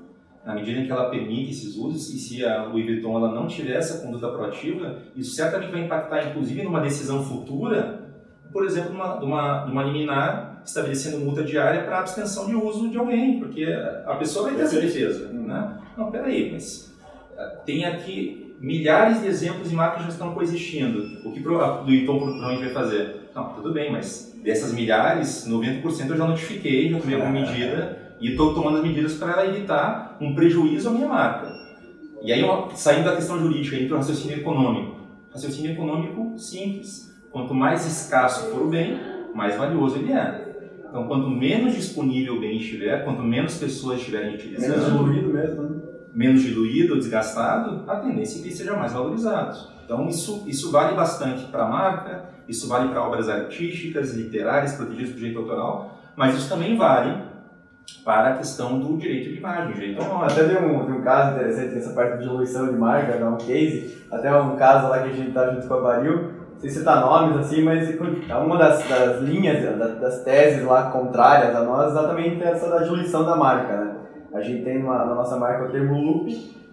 [0.44, 3.46] Na medida em que ela permite esses usos, e se a Louis Vuitton ela não
[3.46, 8.10] tiver essa conduta proativa, isso certamente vai impactar, inclusive, numa decisão futura,
[8.52, 13.38] por exemplo, numa, numa, numa liminar estabelecendo multa diária para abstenção de uso de alguém,
[13.38, 13.64] porque
[14.06, 15.78] a pessoa vai ter essa defesa, né?
[15.96, 16.94] Não, peraí, mas
[17.36, 21.20] eh, tem aqui milhares de exemplos de marcas que já estão coexistindo.
[21.24, 23.30] O que a Louis Vuitton provavelmente vai fazer?
[23.34, 28.30] Não, tudo bem, mas dessas milhares, 90% eu já notifiquei, já tomei alguma medida e
[28.30, 31.52] estou tomando as medidas para evitar um prejuízo à minha marca.
[32.22, 32.42] E aí,
[32.74, 34.96] saindo da questão jurídica, indo para o raciocínio econômico.
[35.30, 37.14] Raciocínio econômico simples.
[37.30, 38.98] Quanto mais escasso for o bem,
[39.34, 40.54] mais valioso ele é.
[40.88, 45.62] Então, quanto menos disponível o bem estiver, quanto menos pessoas estiverem Menos utilizando, diluído mesmo,
[45.62, 45.82] né?
[46.14, 49.58] menos diluído desgastado, a tendência é que ele seja mais valorizado.
[49.84, 55.10] Então, isso, isso vale bastante para a marca, isso vale para obras artísticas, literárias, protegidas
[55.10, 57.33] por direito autoral, mas isso também vale
[58.04, 60.02] para a questão do direito de imagem, direito.
[60.02, 63.36] Até tem um, tem um caso interessante nessa parte de diluição de marca, dá um
[63.36, 66.16] case, até um caso lá que a gente tá junto com a Baril,
[66.52, 67.88] não sei citar nomes assim, mas
[68.28, 72.78] é uma das, das linhas, da- das teses lá contrárias a nós, exatamente essa da
[72.78, 73.94] diluição da marca, né?
[74.34, 76.30] A gente tem uma- na nossa marca o termo loop,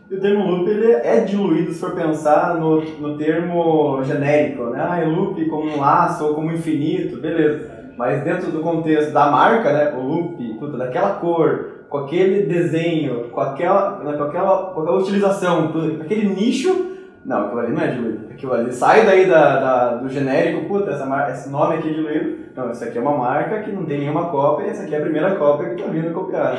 [0.10, 4.86] e o termo loop ele é diluído se for pensar no, no termo genérico, né?
[4.90, 7.81] Ah, é loop como um laço ou como infinito, beleza.
[8.02, 9.94] Mas dentro do contexto da marca, né?
[9.96, 14.98] O loop, puta, daquela cor, com aquele desenho, com aquela, né, com aquela, com aquela
[14.98, 18.32] utilização, com aquele nicho, não, aquilo ali não é diluído.
[18.32, 22.38] Aquilo ali sai daí da, da do genérico, puta, essa esse nome aqui é diluído.
[22.56, 25.02] Não, isso aqui é uma marca que não tem nenhuma cópia, essa aqui é a
[25.02, 26.58] primeira cópia que está vindo copiada.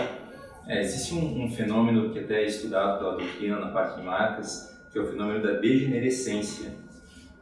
[0.68, 4.81] É, existe um, um, fenômeno que até é estudado pela doutrina na parte de marcas,
[4.92, 6.70] que é o fenômeno da degenerescência.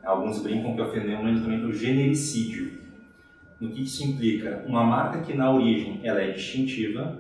[0.03, 2.80] Alguns brincam que é o fenômeno também do genericídio.
[3.61, 4.65] No que isso implica?
[4.67, 7.19] Uma marca que na origem ela é distintiva,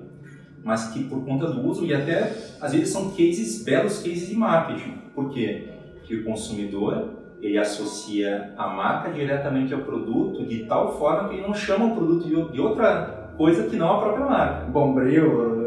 [0.65, 4.35] mas que por conta do uso, e até às vezes são cases, belos cases de
[4.35, 4.95] marketing.
[5.15, 5.69] Por quê?
[6.05, 7.11] Que o consumidor
[7.43, 11.95] ele associa a marca diretamente ao produto de tal forma que ele não chama o
[11.95, 14.67] produto de outra coisa que não a própria marca.
[14.67, 15.61] Bombril,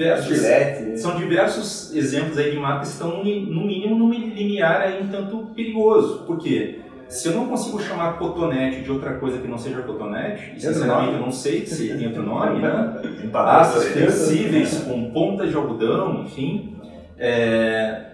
[0.00, 0.98] diversos, Gillette.
[0.98, 5.46] São diversos exemplos aí de marcas que estão, no mínimo, num limiar aí um tanto
[5.54, 6.24] perigoso.
[6.24, 6.80] Por quê?
[7.10, 11.14] Se eu não consigo chamar cotonete de outra coisa que não seja cotonete, e sinceramente
[11.14, 13.02] eu não sei se tem outro nome, né?
[13.34, 16.76] Aços flexíveis com pontas de algodão, enfim.
[17.18, 18.10] É,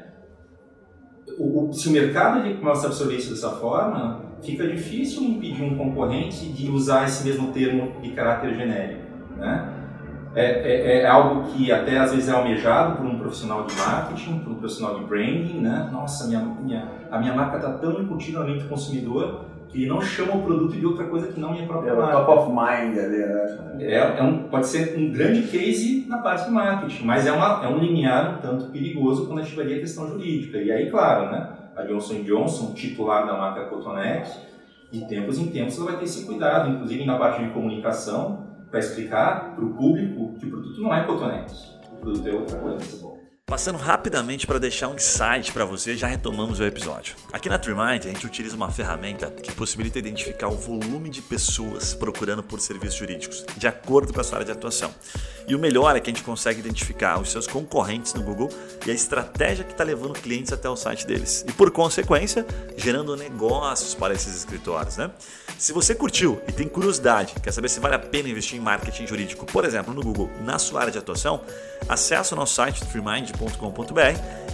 [1.38, 5.62] o, o, se o mercado ele começa a absorver isso dessa forma, fica difícil impedir
[5.62, 9.02] um concorrente de usar esse mesmo termo de caráter genérico,
[9.37, 9.75] né?
[10.37, 14.40] É, é, é, algo que até às vezes é almejado por um profissional de marketing,
[14.40, 15.88] por um profissional de branding, né?
[15.90, 20.03] Nossa, minha, minha, a minha marca está tão incutida na mente do consumidor que não
[20.03, 22.25] chama o produto de outra coisa que não minha própria é, marca.
[22.25, 23.77] top of mind ali, né?
[23.81, 27.64] É, é um, pode ser um grande case na parte de marketing, mas é, uma,
[27.64, 30.59] é um limiar um tanto perigoso quando a gente vai a questão jurídica.
[30.59, 31.49] E aí, claro, né?
[31.75, 34.38] A Johnson Johnson, titular da marca Cotonete,
[34.92, 38.81] de tempos em tempos ela vai ter esse cuidado, inclusive na parte de comunicação, para
[38.81, 43.15] explicar para o público que o produto não é cotonete, o produto é outra coisa.
[43.48, 47.14] Passando rapidamente para deixar um insight para você, já retomamos o episódio.
[47.32, 51.94] Aqui na TreeMind a gente utiliza uma ferramenta que possibilita identificar o volume de pessoas
[51.94, 54.92] procurando por serviços jurídicos, de acordo com a sua área de atuação.
[55.46, 58.50] E o melhor é que a gente consegue identificar os seus concorrentes no Google
[58.85, 61.44] e a estratégia que está levando clientes até o site deles.
[61.46, 62.44] E por consequência,
[62.76, 64.96] gerando negócios para esses escritórios.
[64.96, 65.09] Né?
[65.56, 69.06] Se você curtiu e tem curiosidade, quer saber se vale a pena investir em marketing
[69.06, 71.40] jurídico, por exemplo, no Google, na sua área de atuação,
[71.88, 72.85] acesse o nosso site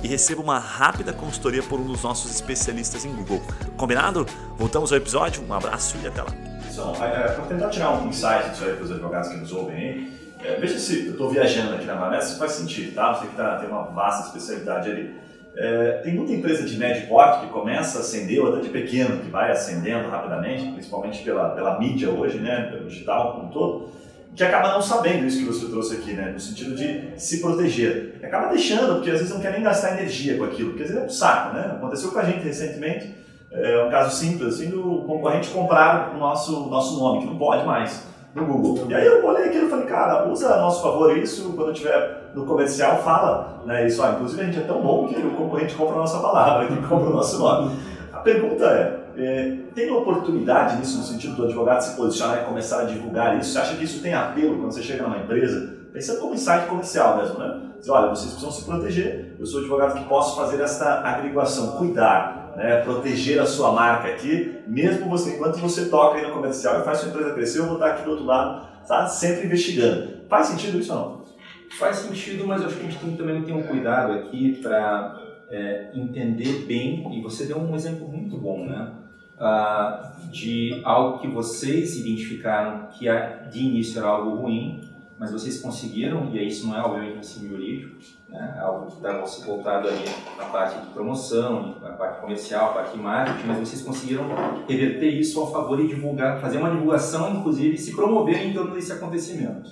[0.03, 3.40] e receba uma rápida consultoria por um dos nossos especialistas em Google.
[3.77, 4.27] Combinado?
[4.57, 6.33] Voltamos ao episódio, um abraço e até lá.
[6.71, 9.77] Então, é, para tentar tirar um insight disso aí para os advogados que nos ouvem
[9.77, 13.14] aí, é, veja se eu estou viajando aqui na maionese, se faz sentido, tá?
[13.14, 15.14] Você que tá, tem uma vasta especialidade ali.
[15.55, 19.18] É, tem muita empresa de médio porte que começa a acender, ou até de pequeno,
[19.18, 23.92] que vai acendendo rapidamente, principalmente pela, pela mídia hoje, né, pelo digital como um todo,
[24.35, 28.18] que acaba não sabendo isso que você trouxe aqui, né, no sentido de se proteger.
[28.21, 30.88] E acaba deixando, porque às vezes não quer nem gastar energia com aquilo, porque às
[30.88, 31.73] vezes é um saco, né?
[31.77, 33.14] Aconteceu com a gente recentemente,
[33.51, 37.66] é um caso simples, assim, do concorrente comprar o nosso, nosso nome, que não pode
[37.66, 38.87] mais no Google.
[38.88, 42.31] E aí eu olhei aquilo e falei, cara, usa a nosso favor isso, quando tiver
[42.35, 44.03] no comercial, fala né, isso.
[44.03, 46.77] Ah, inclusive a gente é tão bom que o concorrente compra a nossa palavra, que
[46.88, 47.77] compra o nosso nome.
[48.11, 52.83] A pergunta é, é, tem oportunidade nisso no sentido do advogado se posicionar e começar
[52.83, 53.53] a divulgar isso?
[53.53, 55.83] Você acha que isso tem apelo quando você chega numa empresa?
[55.92, 57.61] Pensando como insight comercial mesmo, né?
[57.79, 62.53] Diz, olha, vocês precisam se proteger, eu sou advogado que posso fazer essa agregação, cuidar,
[62.57, 66.85] né, proteger a sua marca aqui, mesmo você, enquanto você toca aí no comercial e
[66.85, 70.22] faz sua empresa crescer, eu vou estar aqui do outro lado, tá sempre investigando.
[70.29, 71.22] Faz sentido isso ou não?
[71.79, 75.20] Faz sentido, mas eu acho que a gente tem, também tem um cuidado aqui para
[75.51, 78.92] é, entender bem, e você deu um exemplo muito bom, né?
[79.44, 83.07] Ah, de algo que vocês identificaram que
[83.50, 87.96] de início era algo ruim, mas vocês conseguiram, e isso não é obviamente ensino jurídico,
[88.28, 90.05] né, é algo que está voltado ali
[90.38, 94.24] na parte de promoção, na parte comercial, na parte de marketing, mas vocês conseguiram
[94.68, 98.72] reverter isso ao favor e divulgar, fazer uma divulgação, inclusive, e se promover em torno
[98.74, 99.70] desse acontecimento.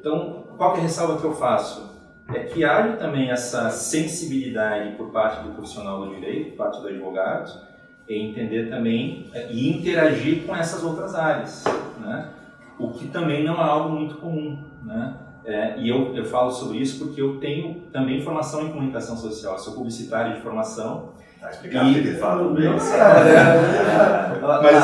[0.00, 1.94] Então, qual é a ressalva que eu faço?
[2.34, 6.88] É que haja também essa sensibilidade por parte do profissional do direito, por parte do
[6.88, 7.75] advogado,
[8.08, 11.64] em entender também é, e interagir com essas outras áreas,
[12.00, 12.30] né?
[12.78, 15.14] o que também não é algo muito comum, né?
[15.44, 19.56] É, e eu, eu falo sobre isso porque eu tenho também formação em comunicação social,
[19.58, 21.14] sou publicitário de formação.
[21.40, 22.68] Tá explicado o que ele fala também.
[22.68, 22.80] Mas,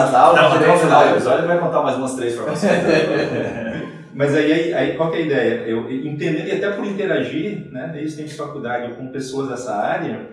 [0.00, 2.68] no final do episódio ele vai contar mais umas três para você.
[4.14, 5.54] Mas aí, aí, aí, qual que é a ideia?
[5.66, 10.28] Eu entender, e até por interagir, né, desde tempo de faculdade com pessoas dessa área,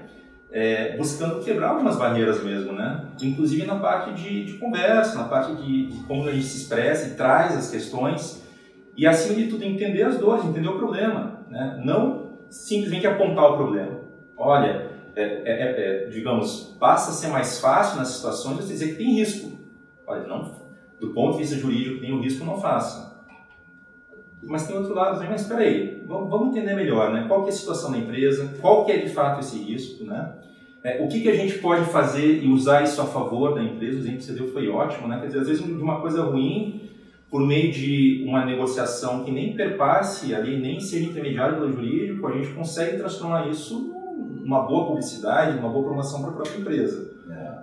[0.52, 3.06] é, buscando quebrar algumas barreiras mesmo, né?
[3.22, 7.10] Inclusive na parte de, de conversa, na parte de, de, como a gente se expressa
[7.10, 8.44] e traz as questões
[8.98, 11.80] e acima de tudo entender as dores, entender o problema, né?
[11.84, 14.00] Não simplesmente apontar o problema.
[14.36, 18.90] Olha, é, é, é, é digamos, passa a ser mais fácil nas situações você dizer
[18.90, 19.52] que tem risco.
[20.08, 20.52] Olha, não,
[21.00, 23.09] do ponto de vista jurídico tem o risco, não faça.
[24.44, 27.26] Mas tem outro lado também, mas espera aí, vamos, entender melhor, né?
[27.28, 30.34] Qual que é a situação da empresa, qual que é de fato esse risco, né?
[30.82, 33.98] É, o que, que a gente pode fazer e usar isso a favor da empresa?
[33.98, 35.20] O exemplo que você deu foi ótimo, né?
[35.20, 36.82] Quer dizer, às vezes de uma coisa ruim,
[37.30, 42.32] por meio de uma negociação que nem perpasse ali, nem ser intermediário pelo jurídico, a
[42.32, 43.94] gente consegue transformar isso
[44.42, 47.12] numa boa publicidade, numa boa promoção para a própria empresa.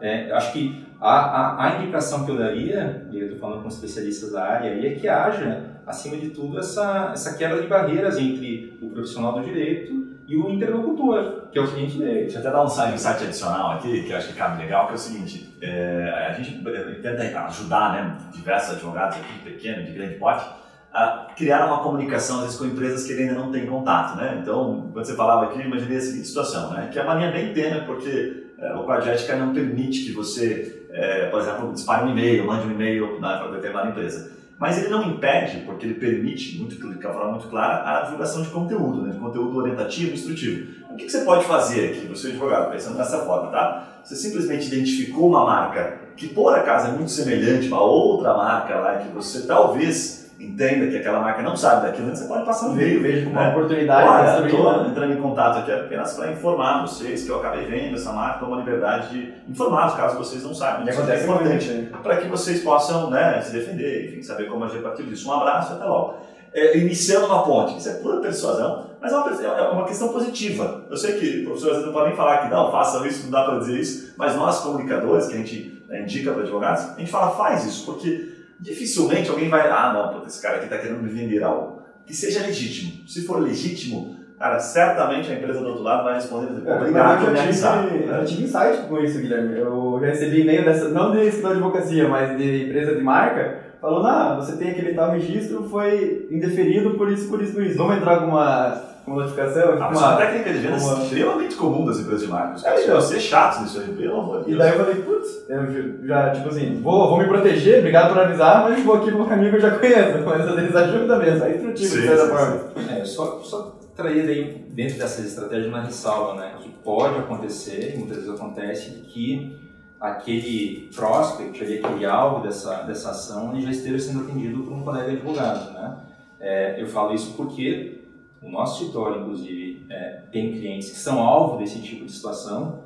[0.00, 0.28] É.
[0.28, 3.68] É, acho que a, a, a, indicação que eu daria, e eu estou falando com
[3.68, 8.78] especialistas da área, é que haja, acima de tudo, essa, essa quebra de barreiras entre
[8.82, 12.22] o profissional do direito e o interlocutor, que é o cliente dele.
[12.22, 14.92] Deixa eu até dar um insight adicional aqui, que eu acho que cabe legal, que
[14.92, 16.64] é o seguinte, é, a gente
[17.02, 20.46] tenta ajudar né, diversos advogados aqui, pequeno, de grande porte,
[20.92, 24.38] a criar uma comunicação, às vezes, com empresas que ele ainda não tem contato, né?
[24.40, 26.88] Então, quando você falava aqui, imaginei a seguinte situação, né?
[26.90, 30.12] Que é uma linha bem tênue, porque é, o Código de Ética não permite que
[30.12, 34.36] você, é, por exemplo, dispare um e-mail, mande um e-mail para determinada empresa.
[34.58, 38.48] Mas ele não impede, porque ele permite, muito, de forma muito clara, a divulgação de
[38.48, 39.12] conteúdo, né?
[39.12, 40.86] de conteúdo orientativo instrutivo.
[40.90, 44.00] O que, que você pode fazer aqui, você é advogado, pensando dessa forma, tá?
[44.02, 48.76] Você simplesmente identificou uma marca que, por acaso, é muito semelhante a uma outra marca
[48.76, 52.72] lá, que você talvez entenda que aquela marca não sabe daquilo, você pode passar um
[52.72, 53.02] e-mail.
[53.02, 53.42] Vejo como né?
[53.42, 54.08] uma oportunidade.
[54.08, 58.12] Olha, estou entrando em contato aqui apenas para informar vocês que eu acabei vendo essa
[58.12, 60.88] marca, tomo a liberdade de informar, caso vocês não saibam.
[60.88, 64.82] Isso é importante para que vocês possam né, se defender, enfim, saber como agir a
[64.82, 65.28] partir disso.
[65.28, 66.26] Um abraço e até logo.
[66.52, 70.86] É, iniciando uma ponte, isso é pura persuasão, mas é uma, é uma questão positiva.
[70.88, 73.78] Eu sei que professores não podem falar que não, façam isso, não dá para dizer
[73.78, 77.66] isso, mas nós comunicadores, que a gente né, indica para advogados, a gente fala, faz
[77.66, 81.42] isso, porque dificilmente alguém vai, ah, não, puta, esse cara aqui está querendo me vender
[81.42, 81.82] algo.
[82.06, 83.06] Que seja legítimo.
[83.08, 87.32] Se for legítimo, cara, certamente a empresa do outro lado vai responder, é, obrigado por
[87.32, 87.84] me avisar.
[87.92, 89.58] Eu tive insight com isso, Guilherme.
[89.58, 94.06] Eu recebi e-mail dessa, não de escritório de advocacia, mas de empresa de marca, falando,
[94.06, 97.78] ah, você tem aquele tal registro, foi indeferido por isso, por isso, por isso.
[97.78, 99.74] Vamos entrar alguma uma notificação.
[99.74, 101.02] Ah, tipo, uma técnica de vendas uma...
[101.04, 102.56] extremamente comum das empresas de marketing.
[102.56, 104.56] Os caras é, ser chatos nisso aí, pelo amor de Deus.
[104.56, 108.22] E daí eu falei, putz, eu já, tipo assim, vou, vou me proteger, obrigado por
[108.22, 110.18] avisar, mas vou aqui no caminho que eu já conheço.
[110.26, 112.60] Mas eles ajudam mesmo, é instrutivo sim, de certa forma.
[112.90, 116.54] É, só, só trazer aí dentro dessas estratégias uma ressalva, né?
[116.60, 119.56] Que pode acontecer, e muitas vezes acontece, que
[120.00, 124.82] aquele prospect, ali, aquele alvo dessa, dessa ação, ele já esteja sendo atendido por um
[124.82, 125.98] colega advogado, né?
[126.38, 128.04] É, eu falo isso porque
[128.42, 132.84] o nosso escritório, inclusive, é, tem clientes que são alvo desse tipo de situação.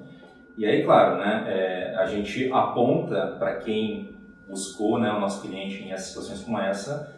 [0.57, 4.11] E aí, claro, né, é, a gente aponta para quem
[4.49, 7.15] buscou né, o nosso cliente em situações como essa,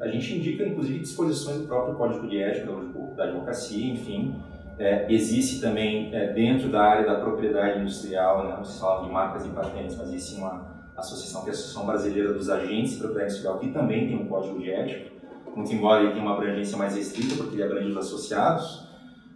[0.00, 2.72] a, gente indica, inclusive, disposições do próprio Código de Ética
[3.14, 4.34] da advocacia, enfim.
[4.78, 9.12] É, existe também, é, dentro da área da propriedade industrial, né, não se fala de
[9.12, 12.98] marcas e patentes, mas existe uma associação que é a Associação Brasileira dos Agentes de
[12.98, 15.18] Propriedade Industrial, que também tem um Código de Ética
[15.58, 18.86] muito embora ele tenha uma abrangência mais restrita, porque ele abrange os associados,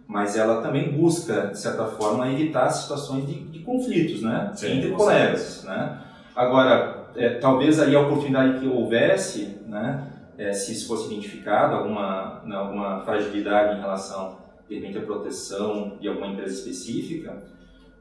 [0.07, 4.51] mas ela também busca, de certa forma, evitar situações de, de conflitos né?
[4.53, 5.63] Sim, entre colegas.
[5.65, 6.01] Né?
[6.33, 12.41] Agora, é, talvez aí a oportunidade que houvesse, né, é, se isso fosse identificado, alguma,
[12.45, 14.37] né, alguma fragilidade em relação,
[14.73, 17.43] de repente, à proteção de alguma empresa específica,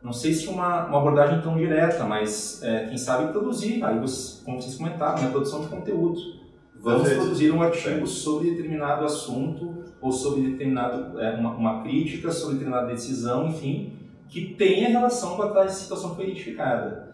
[0.03, 4.01] não sei se uma, uma abordagem tão direta, mas é, quem sabe produzir, aí,
[4.45, 6.43] como vocês comentaram, né, produção de conteúdo
[6.83, 7.23] Vamos Perfeito.
[7.23, 12.89] produzir um artigo sobre determinado assunto ou sobre determinado é, uma, uma, crítica sobre determinada
[12.89, 13.93] decisão, enfim,
[14.29, 17.09] que tenha relação com a situação que foi identificada.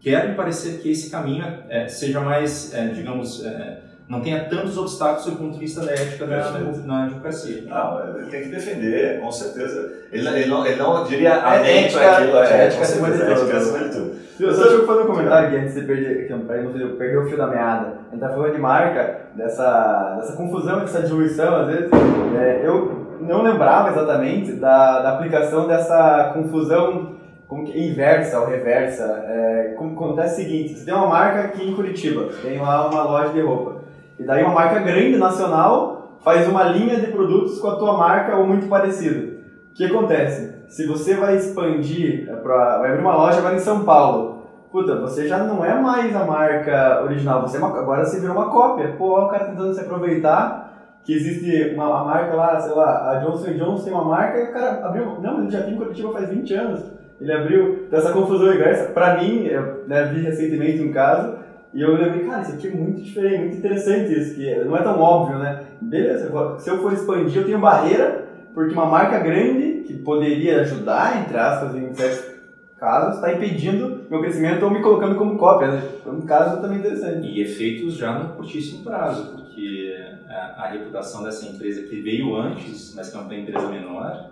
[0.00, 4.76] Quero me parecer que esse caminho é, seja mais, é, digamos, é, não tenha tantos
[4.76, 6.50] obstáculos do ponto de vista da ética da,
[6.84, 7.64] na advocacia.
[7.66, 9.92] Não, ele tem que defender, com certeza.
[10.12, 13.18] Ele, ele, não, ele não diria a é, ética, aquilo, é, é, ética acima de
[13.18, 14.22] tudo.
[14.40, 17.28] Eu só deixa eu fazer um comentário aqui antes de perder, para não perder o
[17.28, 17.98] fio da meada.
[18.08, 21.90] A gente tá falando de marca, dessa, dessa confusão, dessa diluição, às vezes.
[22.38, 27.12] É, eu não lembrava exatamente da, da aplicação dessa confusão
[27.46, 29.04] como que, inversa ou reversa.
[29.28, 33.02] É, como, acontece o seguinte: você tem uma marca aqui em Curitiba, tem lá uma
[33.04, 33.81] loja de roupa.
[34.22, 38.36] E daí uma marca grande, nacional, faz uma linha de produtos com a tua marca
[38.36, 39.40] ou muito parecido.
[39.70, 40.62] O que acontece?
[40.68, 45.00] Se você vai expandir, é pra, vai abrir uma loja agora em São Paulo, puta,
[45.00, 48.48] você já não é mais a marca original, você é uma, agora você virou uma
[48.48, 48.94] cópia.
[48.96, 53.18] Pô, o cara tentando se aproveitar que existe uma, uma marca lá, sei lá, a
[53.18, 56.12] Johnson Johnson tem uma marca e o cara abriu, não, ele já tem em Curitiba
[56.12, 56.92] faz 20 anos.
[57.20, 58.92] Ele abriu dessa confusão inversa.
[58.92, 61.38] Pra mim, eu né, vi recentemente um caso,
[61.74, 64.82] e eu lembrei, cara, isso aqui é muito diferente, muito interessante isso, que não é
[64.82, 65.64] tão óbvio, né?
[65.80, 71.22] Beleza, se eu for expandir, eu tenho barreira, porque uma marca grande, que poderia ajudar,
[71.22, 72.32] entre aspas, em certos
[72.78, 75.82] casos, está impedindo meu crescimento ou me colocando como cópia, né?
[76.04, 77.26] É um caso também interessante.
[77.26, 79.96] E efeitos já no curtíssimo prazo, porque
[80.28, 84.31] a, a, reputação dessa empresa que veio antes, mas que é uma empresa menor,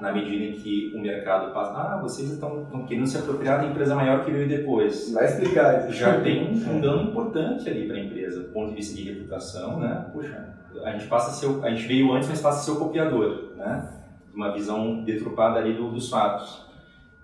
[0.00, 3.66] na medida em que o mercado passa, ah, vocês estão, estão querendo se apropriar da
[3.66, 5.12] empresa maior que veio depois.
[5.12, 5.90] Vai explicar.
[5.90, 9.78] Já tem um dano importante ali para a empresa, do ponto de vista de reputação,
[9.80, 10.06] né?
[10.12, 12.84] Puxa, a gente passa a ser, a gente veio antes, mas passa a ser o
[12.84, 13.88] copiador, né?
[14.34, 16.64] Uma visão deturpada ali do, dos fatos.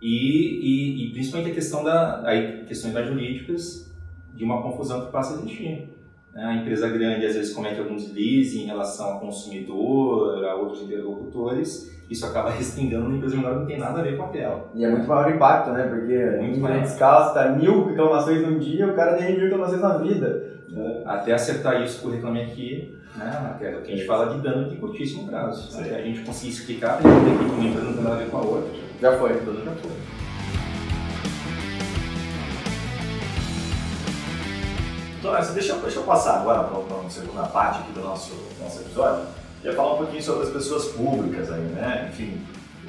[0.00, 3.92] E, e, e, principalmente a questão da, aí, questões mais jurídicas
[4.34, 5.88] de uma confusão que passa a existir.
[6.32, 6.44] Né?
[6.44, 11.99] A empresa grande às vezes comete alguns deslizes em relação ao consumidor, a outros interlocutores,
[12.10, 14.68] isso acaba restringindo uma empresa menor que não tem nada a ver com aquela.
[14.74, 15.84] E é muito maior o impacto, né?
[15.84, 19.96] Porque muito em você tá mil reclamações num dia, o cara tem mil reclamações na
[19.98, 20.60] vida.
[20.68, 21.02] Né?
[21.06, 23.56] Até acertar isso por reclame aqui, né?
[23.58, 25.78] Que a gente fala de dano de curtíssimo prazo.
[25.78, 28.18] Até a gente conseguir explicar, a gente tem que uma empresa não tem nada a
[28.18, 28.70] ver com a outra.
[29.00, 29.90] Já foi, tudo já foi.
[35.20, 39.39] Então, deixa, deixa eu passar agora para a segunda parte aqui do nosso, nosso episódio.
[39.64, 42.08] Ia falar um pouquinho sobre as pessoas públicas aí, né?
[42.10, 42.40] Enfim,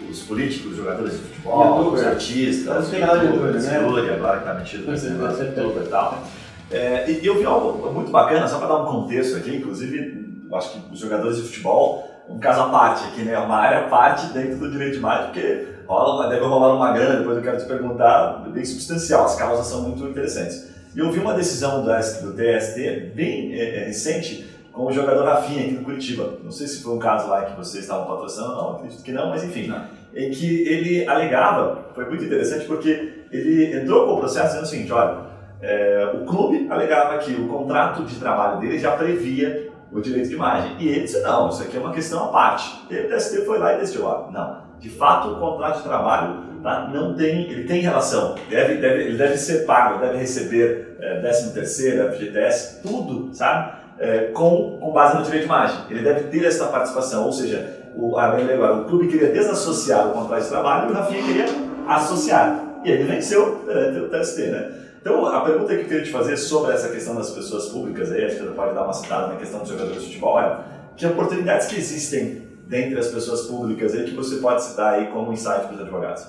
[0.10, 3.78] os políticos, os jogadores de futebol, os artistas, os youtubers, né?
[3.78, 6.24] agora que está metido nesse negócio e tal.
[6.70, 10.72] É, e eu vi algo muito bacana, só para dar um contexto aqui, inclusive, acho
[10.72, 13.38] que os jogadores de futebol, um caso à parte aqui, né?
[13.38, 17.20] Uma área à parte dentro do direito de imagem, porque rola, deve rolar uma grana,
[17.20, 20.72] depois eu quero te perguntar, bem substancial, as causas são muito interessantes.
[20.96, 25.26] E eu vi uma decisão do, do TST bem é, é, recente com o jogador
[25.26, 26.38] Rafinha aqui no Curitiba.
[26.44, 29.30] Não sei se foi um caso lá que vocês estavam patrocinando, não, acredito que não,
[29.30, 29.68] mas enfim.
[29.68, 29.86] Não.
[30.16, 34.68] Em que ele alegava, foi muito interessante porque ele entrou com o processo dizendo o
[34.68, 35.18] seguinte: olha,
[35.62, 40.36] é, o clube alegava que o contrato de trabalho dele já previa o direito de
[40.36, 40.76] imagem.
[40.80, 42.72] E ele disse: não, isso aqui é uma questão à parte.
[42.90, 46.52] E o TST foi lá e decidiu: olha, não, de fato o contrato de trabalho
[46.64, 51.20] tá, não tem, ele tem relação, deve, deve, ele deve ser pago, deve receber é,
[51.20, 53.81] 13 terceiro, FGTS, tudo, sabe?
[54.04, 55.78] É, com, com base no direito de imagem.
[55.92, 60.42] Ele deve ter essa participação, ou seja, o, agora, o clube queria desassociar o contrato
[60.42, 61.46] de trabalho e o Rafinha queria
[61.88, 62.80] associar.
[62.84, 64.72] E ele venceu perante o TST, né?
[65.00, 68.26] Então, a pergunta que eu queria te fazer sobre essa questão das pessoas públicas, aí,
[68.26, 70.60] acho que você pode dar uma citada na questão dos jogadores de futebol, é
[70.98, 75.32] que oportunidades que existem dentre as pessoas públicas aí que você pode citar aí como
[75.32, 76.28] insight para os advogados?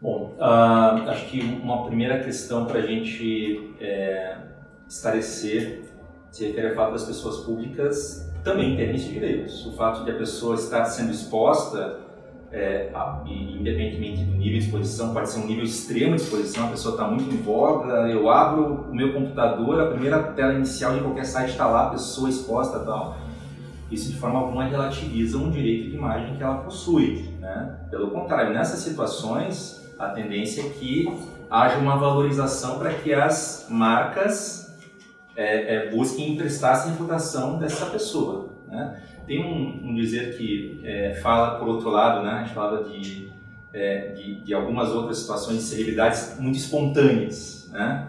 [0.00, 4.36] Bom, uh, acho que uma primeira questão para a gente é,
[4.88, 5.80] esclarecer
[6.32, 9.66] se refere ao fato das pessoas públicas também terem esses direitos.
[9.66, 12.00] O fato de a pessoa estar sendo exposta,
[12.50, 16.70] é, a, independentemente do nível de exposição, pode ser um nível extremo de exposição, a
[16.70, 21.00] pessoa está muito em voga, eu abro o meu computador, a primeira tela inicial de
[21.00, 23.16] qualquer site está lá, a pessoa exposta tal.
[23.90, 27.28] Isso de forma alguma relativiza um direito de imagem que ela possui.
[27.38, 27.78] Né?
[27.90, 31.14] Pelo contrário, nessas situações, a tendência é que
[31.50, 34.61] haja uma valorização para que as marcas
[35.36, 38.50] é, é, busquem emprestar-se reputação dessa pessoa.
[38.68, 39.00] Né?
[39.26, 42.30] Tem um, um, dizer que é, fala, por outro lado, né?
[42.30, 43.30] a gente falava de,
[43.72, 47.70] é, de, de, algumas outras situações de celebridades muito espontâneas.
[47.72, 48.08] Né?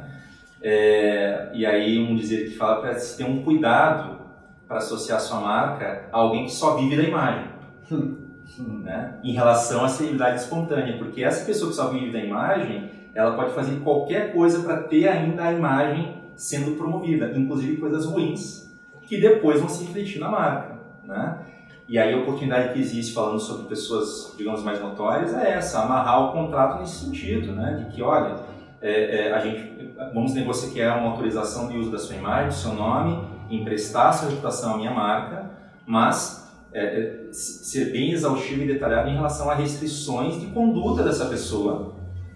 [0.62, 4.22] É, e aí um dizer que fala para se ter um cuidado
[4.68, 7.54] para associar sua marca a alguém que só vive da imagem.
[8.60, 9.16] né?
[9.24, 13.54] em relação à celebridade espontânea, porque essa pessoa que só vive da imagem, ela pode
[13.54, 18.72] fazer qualquer coisa para ter ainda a imagem sendo promovida, inclusive coisas ruins,
[19.02, 20.80] que depois vão se refletir na marca.
[21.04, 21.40] Né?
[21.88, 26.30] E aí a oportunidade que existe falando sobre pessoas, digamos, mais notórias é essa, amarrar
[26.30, 27.84] o contrato nesse sentido, né?
[27.84, 28.36] de que, olha,
[28.82, 32.74] é, é, a gente, vamos negociar uma autorização de uso da sua imagem, do seu
[32.74, 35.52] nome, emprestar sua reputação à minha marca,
[35.86, 41.26] mas é, é ser bem exaustivo e detalhado em relação a restrições de conduta dessa
[41.26, 41.96] pessoa,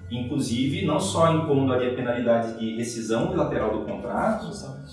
[0.09, 4.49] inclusive não só impondo ali a penalidade de rescisão bilateral do contrato,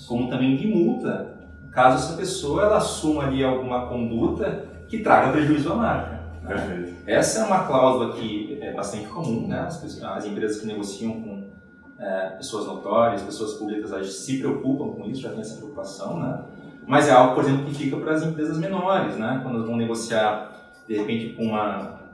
[0.07, 1.35] como também de multa,
[1.71, 6.21] caso essa pessoa ela assuma ali alguma conduta que traga prejuízo à marca.
[6.43, 6.93] Né?
[7.07, 9.59] Essa é uma cláusula que é bastante comum, né?
[9.61, 11.43] as, as empresas que negociam com
[11.97, 16.41] é, pessoas notórias, pessoas públicas, elas se preocupam com isso, já tem essa preocupação, né?
[16.87, 19.39] Mas é algo, por exemplo, que fica para as empresas menores, né?
[19.41, 20.51] Quando elas vão negociar,
[20.87, 22.04] de repente, com uma.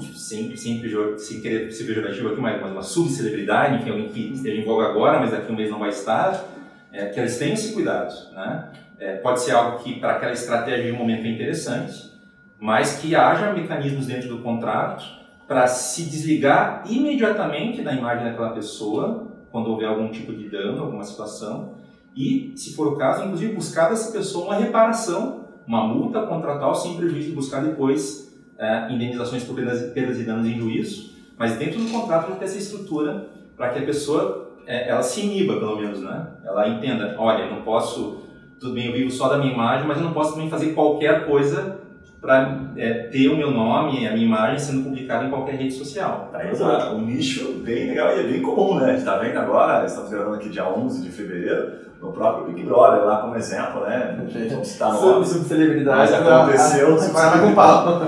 [0.00, 4.64] Sempre, sempre, sem querer ser pejorativo aqui, mas, uma subcelebridade, enfim, alguém que esteja em
[4.64, 6.44] voga agora, mas daqui a um mês não vai estar,
[6.92, 8.70] é, que eles tenham esse cuidado, né?
[8.98, 12.12] É, pode ser algo que, para aquela estratégia de momento, é interessante,
[12.58, 15.04] mas que haja mecanismos dentro do contrato
[15.46, 21.04] para se desligar imediatamente da imagem daquela pessoa quando houver algum tipo de dano, alguma
[21.04, 21.74] situação,
[22.16, 26.96] e, se for o caso, inclusive buscar dessa pessoa uma reparação, uma multa contratual sem
[26.96, 31.80] prejuízo de buscar depois é, indenizações por perdas, perdas, e danos em juízo, mas dentro
[31.80, 35.76] do contrato já ter essa estrutura para que a pessoa é, ela se iniba, pelo
[35.76, 36.28] menos, né?
[36.44, 38.24] Ela entenda, olha, eu não posso
[38.60, 41.26] tudo bem, eu vivo só da minha imagem, mas eu não posso também fazer qualquer
[41.26, 41.80] coisa
[42.24, 46.30] para é, ter o meu nome, a minha imagem sendo publicada em qualquer rede social.
[46.32, 46.50] Tá aí
[46.94, 48.86] um nicho bem legal e é bem comum, né?
[48.86, 52.62] A gente está vendo agora, estamos gravando aqui dia 11 de fevereiro, no próprio Big
[52.62, 54.16] Brother, lá como exemplo, né?
[54.50, 56.12] Vamos citar no Subcelebridade.
[56.12, 56.96] Mas aconteceu.
[57.12, 58.00] Vai com pau.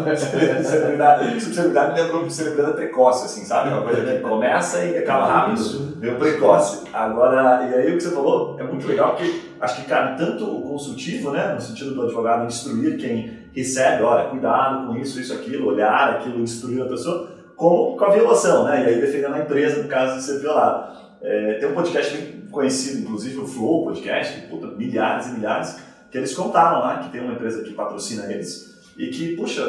[1.39, 3.69] Subcelebridade me lembrou de celebridade precoce, assim, sabe?
[3.69, 6.85] Uma coisa que começa e acaba rápido, meio precoce.
[6.91, 10.45] Agora, e aí o que você falou é muito legal, porque acho que cabe tanto
[10.45, 11.53] o consultivo, né?
[11.53, 16.41] No sentido do advogado instruir quem recebe, olha, cuidado com isso, isso, aquilo, olhar aquilo,
[16.41, 18.85] instruir a pessoa, como com a violação, né?
[18.85, 20.95] E aí defendendo a empresa no caso de ser violado.
[21.23, 25.83] É, tem um podcast bem conhecido, inclusive o Flow Podcast, que, puta, milhares e milhares,
[26.11, 29.63] que eles contaram lá que tem uma empresa que patrocina eles e que, puxa,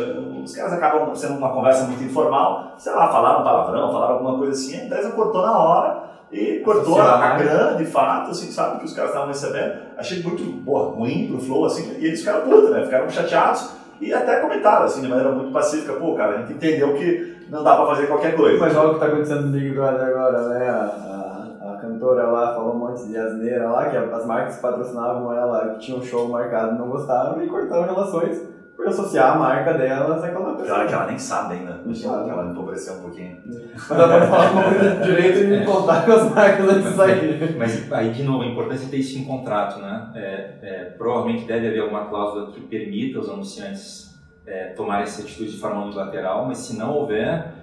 [0.43, 4.53] os caras acabam sendo uma conversa muito informal, sei lá, falaram palavrão, falaram alguma coisa
[4.53, 8.79] assim, a empresa cortou na hora e cortou a, a grana, de fato, assim, sabe,
[8.79, 9.73] que os caras estavam recebendo.
[9.97, 13.71] Achei muito, boa, ruim pro Flow, assim, e eles ficaram putos, né, ficaram chateados
[14.01, 17.63] e até comentaram, assim, de maneira muito pacífica, pô, cara, a gente entendeu que não
[17.63, 18.59] dá pra fazer qualquer coisa.
[18.59, 22.75] Mas olha o que tá acontecendo no Big Brother agora, né, a cantora lá falou
[22.75, 26.27] um monte de asneira lá, que as marcas que patrocinavam ela, que tinham um show
[26.27, 30.67] marcado, não gostaram e cortaram relações associar a marca delas àquela pessoa.
[30.67, 32.29] Claro que ela nem sabe ainda, não sabe.
[32.29, 33.37] ela empobreceu um pouquinho.
[33.45, 37.55] Mas ela pode falar coisa direito e contar com as marcas antes de sair.
[37.57, 40.11] Mas aí, de novo, a importância de ter isso em contrato, né?
[40.15, 44.15] É, é, provavelmente deve haver alguma cláusula que permita os anunciantes
[44.45, 47.53] é, tomarem essa atitude de forma unilateral, mas se não houver,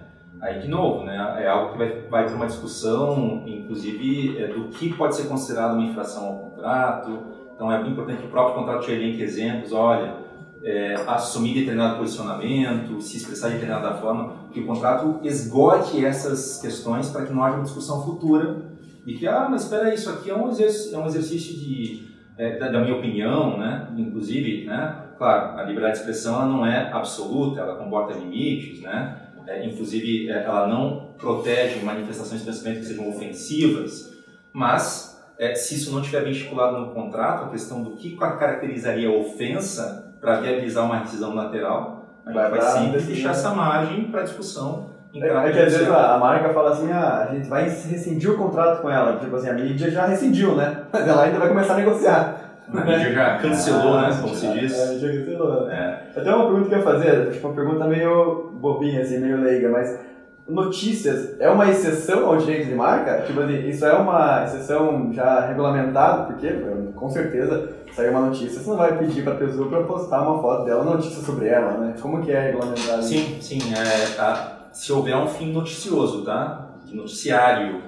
[0.41, 4.65] Aí, de novo, né, é algo que vai, vai para uma discussão, inclusive, é, do
[4.69, 7.19] que pode ser considerado uma infração ao contrato.
[7.55, 10.24] Então, é importante que o próprio contrato te elenque exemplos, olha,
[10.65, 17.11] é, assumir determinado posicionamento, se expressar de determinada forma, que o contrato esgote essas questões
[17.11, 18.63] para que não haja uma discussão futura
[19.07, 22.09] e que, ah, mas espera isso aqui é um exercício, é um exercício de,
[22.39, 26.67] é, da, da, minha opinião, né, inclusive, né, claro, a liberdade de expressão ela não
[26.67, 32.81] é absoluta, ela comporta limites, né, é, inclusive é, ela não protege manifestações de pensamento
[32.81, 34.15] que sejam ofensivas,
[34.51, 39.13] mas é, se isso não estiver estipulado no contrato, a questão do que caracterizaria a
[39.13, 44.23] ofensa para viabilizar uma rescisão lateral, a gente vai, vai sempre deixar essa margem para
[44.23, 47.49] discussão em é, é que às vezes a, a, marca fala assim, ah, a gente
[47.49, 50.79] vai rescindir o contrato com ela, tipo assim, a mídia já rescindiu, né?
[50.93, 52.41] Mas ela ainda vai começar a negociar.
[52.69, 54.19] A mídia já cancelou, né?
[54.21, 54.77] Como se diz.
[54.77, 55.71] É, já cancelou.
[55.71, 56.03] É.
[56.17, 59.69] Até uma pergunta que eu ia fazer, tipo, uma pergunta meio bobinha, assim, meio leiga,
[59.69, 60.01] mas
[60.49, 63.23] notícias é uma exceção ao direito de marca?
[63.23, 66.49] Tipo assim, isso é uma exceção já regulamentada, porque
[66.95, 70.41] com certeza saiu uma notícia, você não vai pedir para a pessoa para postar uma
[70.41, 71.95] foto dela, notícia sobre ela, né?
[72.01, 73.03] Como que é regulamentado?
[73.03, 73.59] Sim, sim.
[73.73, 74.69] É, tá.
[74.73, 76.71] Se houver um fim noticioso, tá?
[76.85, 77.81] De noticiário,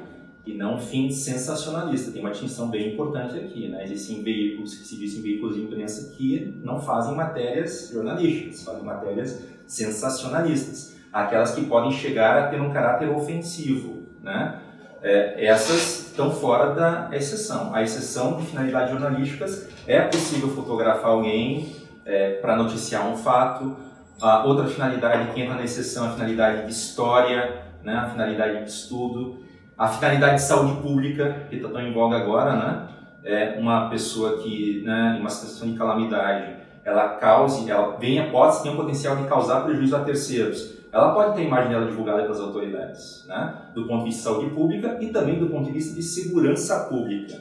[0.46, 2.12] e não fim sensacionalista.
[2.12, 3.82] Tem uma distinção bem importante aqui, né?
[3.82, 9.42] Existem veículos que se dizem veículos de imprensa que não fazem matérias jornalísticas, fazem matérias
[9.66, 14.60] sensacionalistas, aquelas que podem chegar a ter um caráter ofensivo, né?
[15.02, 17.74] É, essas estão fora da exceção.
[17.74, 23.76] A exceção de finalidades jornalísticas é possível fotografar alguém é, para noticiar um fato.
[24.20, 27.94] A outra finalidade que entra na exceção é a finalidade de história, né?
[27.94, 29.44] a finalidade de estudo.
[29.78, 32.88] A finalidade de saúde pública, que está tão em voga agora, né?
[33.24, 38.62] É uma pessoa que, né, em uma situação de calamidade, ela cause, ela venha, pode
[38.62, 40.76] ter um potencial de causar prejuízo a terceiros.
[40.96, 43.54] Ela pode ter a imagem dela divulgada pelas autoridades, né?
[43.74, 46.86] Do ponto de vista de saúde pública e também do ponto de vista de segurança
[46.88, 47.38] pública.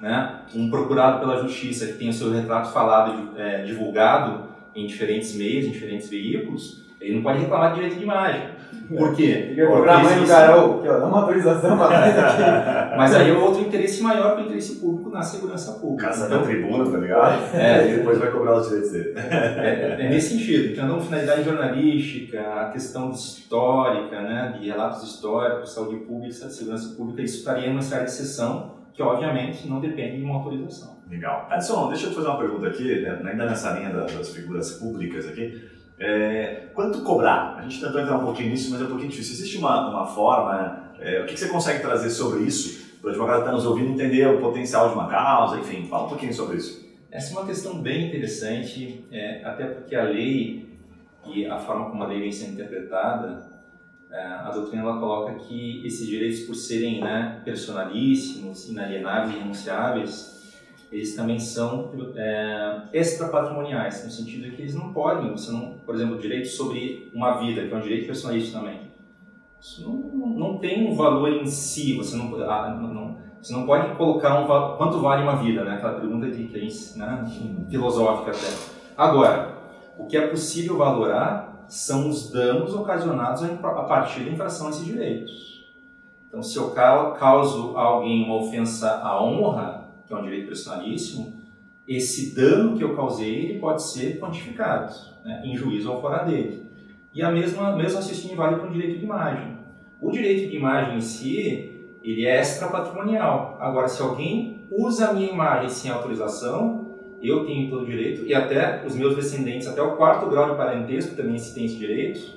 [0.00, 0.40] Né?
[0.52, 5.66] Um procurado pela justiça que tem o seu retrato falado, é, divulgado em diferentes meios,
[5.66, 8.56] em diferentes veículos, ele não pode reclamar de direito de imagem.
[8.88, 9.54] Por quê?
[9.56, 12.96] Porque a mãe do Carol, que uma autorização para aqui.
[12.96, 16.06] Mas aí é outro interesse maior que o interesse público na segurança pública.
[16.08, 17.56] Caça então, da tribuna, tá ligado?
[17.56, 19.14] É, e depois vai cobrar os direitos dele.
[19.16, 20.72] É, é, nesse sentido.
[20.72, 27.22] Então, uma finalidade jornalística, a questão histórica, né, de relatos históricos, saúde pública, segurança pública,
[27.22, 30.96] isso estaria numa série de exceção que obviamente não depende de uma autorização.
[31.10, 31.46] Legal.
[31.50, 35.28] Adson, deixa eu te fazer uma pergunta aqui, né, ainda nessa linha das figuras públicas
[35.28, 35.75] aqui.
[35.98, 37.56] É, quanto cobrar?
[37.58, 39.34] A gente tentou entrar um pouquinho nisso, mas é um pouquinho difícil.
[39.34, 42.84] Existe uma, uma forma, é, o que, você consegue trazer sobre isso?
[43.00, 46.04] Para o advogado que está nos ouvindo entender o potencial de uma causa, enfim, fala
[46.06, 46.84] um pouquinho sobre isso.
[47.10, 50.66] Essa é uma questão bem interessante, é, até porque a lei
[51.24, 53.46] e a forma como a lei vem sendo interpretada,
[54.12, 60.35] é, a doutrina ela coloca que esses direitos, por serem né, personalíssimos, inalienáveis renunciáveis,
[60.90, 66.18] eles também são é, extrapatrimoniais, no sentido que eles não podem, você não, por exemplo,
[66.18, 68.80] direito sobre uma vida, que é um direito personalista também.
[69.60, 73.66] Isso não, não, não tem um valor em si, você não, ah, não, Você não
[73.66, 75.74] pode colocar um quanto vale uma vida, né?
[75.74, 77.66] Aquela pergunta de que a gente, né?
[77.68, 78.54] filosófica até.
[78.96, 79.56] Agora,
[79.98, 84.84] o que é possível valorar são os danos ocasionados a partir da infração a esses
[84.84, 85.66] direitos.
[86.28, 91.34] Então, se eu causo a alguém uma ofensa à honra, que é um direito personalíssimo,
[91.86, 94.92] esse dano que eu causei ele pode ser quantificado
[95.24, 96.66] né, em juízo ao fora dele.
[97.14, 99.56] E a mesma mesmo raciocínio vale para o direito de imagem.
[100.00, 103.56] O direito de imagem em si, ele é extra patrimonial.
[103.60, 106.86] Agora, se alguém usa a minha imagem sem autorização,
[107.22, 110.56] eu tenho todo o direito, e até os meus descendentes, até o quarto grau de
[110.56, 112.36] parentesco também se tem esse direito,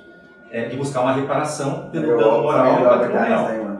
[0.50, 3.79] é, de buscar uma reparação pelo dano moral e patrimonial.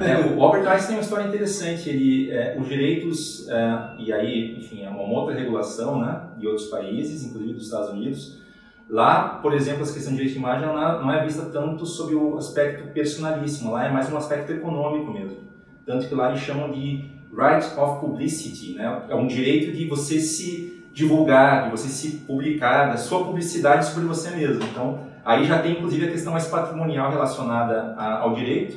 [0.00, 1.88] É, o Albert Einstein tem uma história interessante.
[1.88, 6.66] Ele, é, os direitos, é, e aí, enfim, é uma outra regulação né, de outros
[6.66, 8.40] países, inclusive dos Estados Unidos.
[8.88, 12.36] Lá, por exemplo, essa questão de direito de imagem não é vista tanto sob o
[12.36, 15.38] aspecto personalíssimo, lá é mais um aspecto econômico mesmo.
[15.86, 19.04] Tanto que lá eles chamam de right of publicity, né?
[19.08, 24.04] é um direito de você se divulgar, de você se publicar, da sua publicidade sobre
[24.04, 24.62] você mesmo.
[24.64, 28.76] Então, Aí já tem inclusive a questão mais patrimonial relacionada ao direito.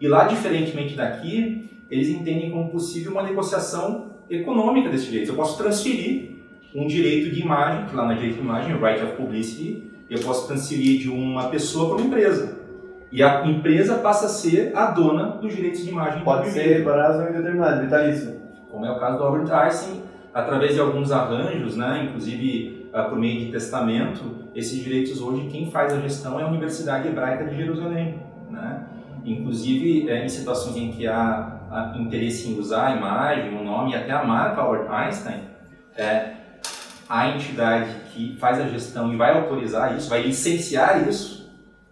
[0.00, 5.30] E lá, diferentemente daqui, eles entendem como possível uma negociação econômica desse direito.
[5.30, 6.36] Eu posso transferir
[6.74, 10.20] um direito de imagem, que lá na direito de imagem, o right of publicity, eu
[10.20, 12.58] posso transferir de uma pessoa para uma empresa.
[13.10, 16.22] E a empresa passa a ser a dona dos direitos de imagem.
[16.22, 18.36] Pode ser prazo indeterminado, vitalício.
[18.70, 20.02] Como é o caso do Albert Einstein,
[20.34, 25.70] através de alguns arranjos, né, inclusive uh, por meio de testamento, esses direitos hoje quem
[25.70, 28.86] faz a gestão é a Universidade Hebraica de Jerusalém, né?
[29.24, 33.96] Inclusive é, em situações em que há, interesse em usar a imagem, o nome e
[33.96, 35.42] até a marca Albert Einstein,
[35.96, 36.32] é,
[37.08, 41.36] a entidade que faz a gestão e vai autorizar isso, vai licenciar isso,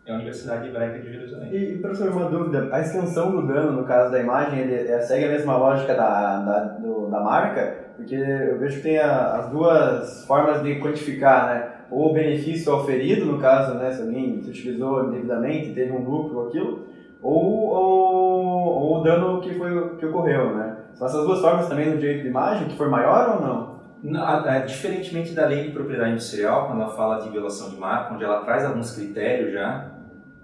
[0.07, 1.55] é a Universidade Hebraica de Jerusalém.
[1.55, 5.25] E, professor, uma dúvida, a extensão do dano, no caso da imagem, ele, ele segue
[5.25, 7.85] a mesma lógica da, da, do, da marca?
[7.97, 11.74] Porque eu vejo que tem a, as duas formas de quantificar, né?
[11.91, 16.39] Ou o benefício oferido, no caso, né, se alguém se utilizou indevidamente, teve um lucro
[16.39, 16.87] ou aquilo,
[17.23, 20.77] ou, ou, ou, o dano que, foi, que ocorreu, né?
[20.95, 23.75] São essas duas formas também no direito de imagem, que for maior ou não?
[24.03, 28.23] não diferentemente da lei de propriedade industrial, quando ela fala de violação de marca, onde
[28.23, 29.91] ela traz alguns critérios já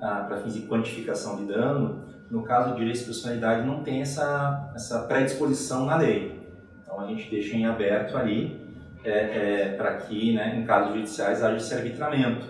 [0.01, 4.01] ah, para fins de quantificação de dano, no caso do direito de personalidade não tem
[4.01, 6.41] essa, essa predisposição na lei.
[6.82, 8.60] Então a gente deixa em aberto ali
[9.05, 12.46] é, é, para que, né, em casos judiciais, haja esse arbitramento.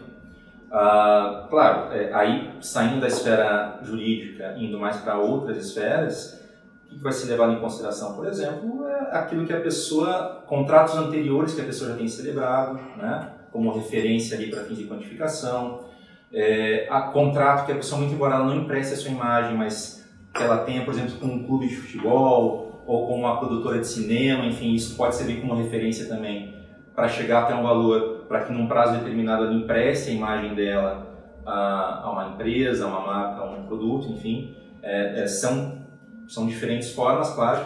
[0.72, 6.40] Ah, claro, é, aí saindo da esfera jurídica, indo mais para outras esferas,
[6.86, 10.94] o que vai ser levado em consideração, por exemplo, é aquilo que a pessoa, contratos
[10.96, 15.84] anteriores que a pessoa já tem celebrado, né, como referência ali para fins de quantificação,
[16.32, 20.09] é, a contrato que a pessoa, muito embora ela não empreste a sua imagem, mas
[20.32, 23.86] que ela tenha, por exemplo, com um clube de futebol, ou com uma produtora de
[23.86, 26.57] cinema, enfim, isso pode servir como referência também
[26.93, 31.07] para chegar até um valor, para que num prazo determinado ela empreste a imagem dela
[31.47, 35.78] a, a uma empresa, a uma marca, a um produto, enfim, é, é, são,
[36.26, 37.64] são diferentes formas, claro,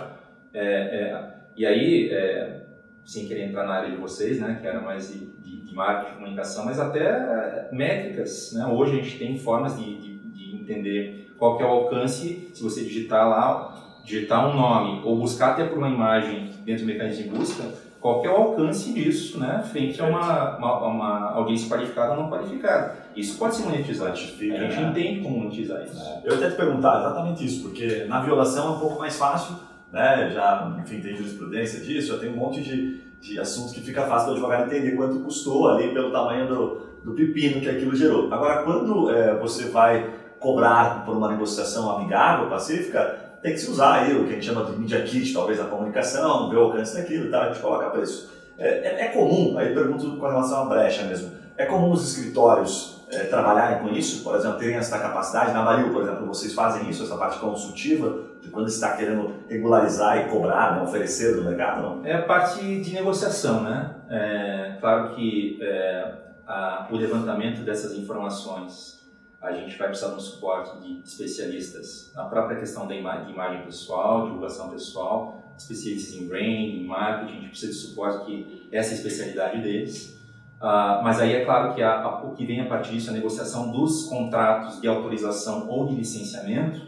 [0.52, 2.60] é, é e aí, é,
[3.06, 6.10] sem querer entrar na área de vocês, né, que era mais de, de, de marketing,
[6.10, 10.54] de comunicação, mas até é, métricas, né, hoje a gente tem formas de, de, de
[10.54, 15.52] entender qual que é o alcance, se você digitar lá digitar um nome ou buscar
[15.52, 17.64] até por uma imagem dentro do mecanismo de busca,
[18.00, 22.28] qual é o alcance disso, né, frente a uma, uma, uma, audiência qualificada ou não
[22.28, 22.98] qualificada.
[23.16, 24.12] Isso pode ser monetizado.
[24.12, 24.90] a gente né?
[24.90, 25.98] entende como monetizar isso.
[25.98, 26.20] É.
[26.22, 29.56] Eu até te perguntar exatamente isso, porque na violação é um pouco mais fácil,
[29.90, 34.02] né, já, enfim, tem jurisprudência disso, já tem um monte de, de assuntos que fica
[34.02, 38.30] fácil do advogado entender quanto custou ali pelo tamanho do, do pepino que aquilo gerou.
[38.30, 43.96] Agora, quando é, você vai cobrar por uma negociação amigável, pacífica, tem que se usar
[43.96, 46.96] aí o que a gente chama de media kit, talvez a comunicação, ver o alcance
[46.96, 47.42] daquilo, tá?
[47.42, 48.32] a gente coloca preço.
[48.56, 53.04] É, é, é, comum, aí pergunto com relação à brecha mesmo, é comum os escritórios
[53.10, 55.52] é, trabalharem com isso, por exemplo, terem essa capacidade?
[55.52, 60.26] Na Maril, por exemplo, vocês fazem isso, essa parte consultiva, de quando está querendo regularizar
[60.26, 61.82] e cobrar, né, oferecer do mercado?
[61.82, 62.06] Não?
[62.06, 63.94] É a parte de negociação, né?
[64.08, 66.14] É, claro que é,
[66.46, 69.03] a, o levantamento dessas informações
[69.44, 73.62] a gente vai precisar de um suporte de especialistas na própria questão da de imagem
[73.62, 78.90] pessoal, divulgação pessoal, especialistas em branding, em marketing, a gente precisa de suporte que essa
[78.90, 80.18] é a especialidade deles.
[80.56, 83.16] Uh, mas aí é claro que a, o que vem a partir disso é a
[83.16, 86.80] negociação dos contratos de autorização ou de licenciamento.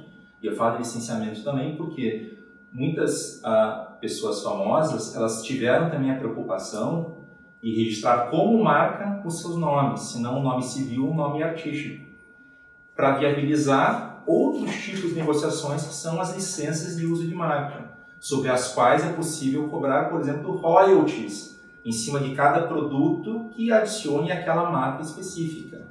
[0.43, 2.39] E eu falo de licenciamento também porque
[2.73, 7.17] muitas uh, pessoas famosas elas tiveram também a preocupação
[7.63, 12.06] de registrar como marca os seus nomes, se não o nome civil, o nome artístico
[12.97, 18.49] para viabilizar outros tipos de negociações que são as licenças de uso de marca, sobre
[18.49, 24.33] as quais é possível cobrar, por exemplo, royalties em cima de cada produto que adicione
[24.33, 25.87] aquela marca específica.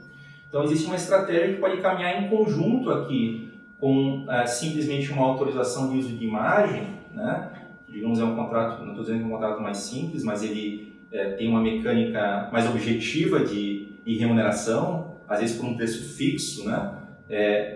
[0.49, 5.89] Então existe uma estratégia que pode caminhar em conjunto aqui com é, simplesmente uma autorização
[5.89, 7.51] de uso de imagem, né?
[7.87, 10.95] digamos é um contrato, não estou dizendo que é um contrato mais simples, mas ele
[11.11, 16.65] é, tem uma mecânica mais objetiva de, de, remuneração, às vezes por um preço fixo,
[16.65, 16.99] né?
[17.27, 17.75] É,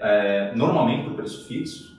[0.52, 1.97] é, normalmente por preço fixo,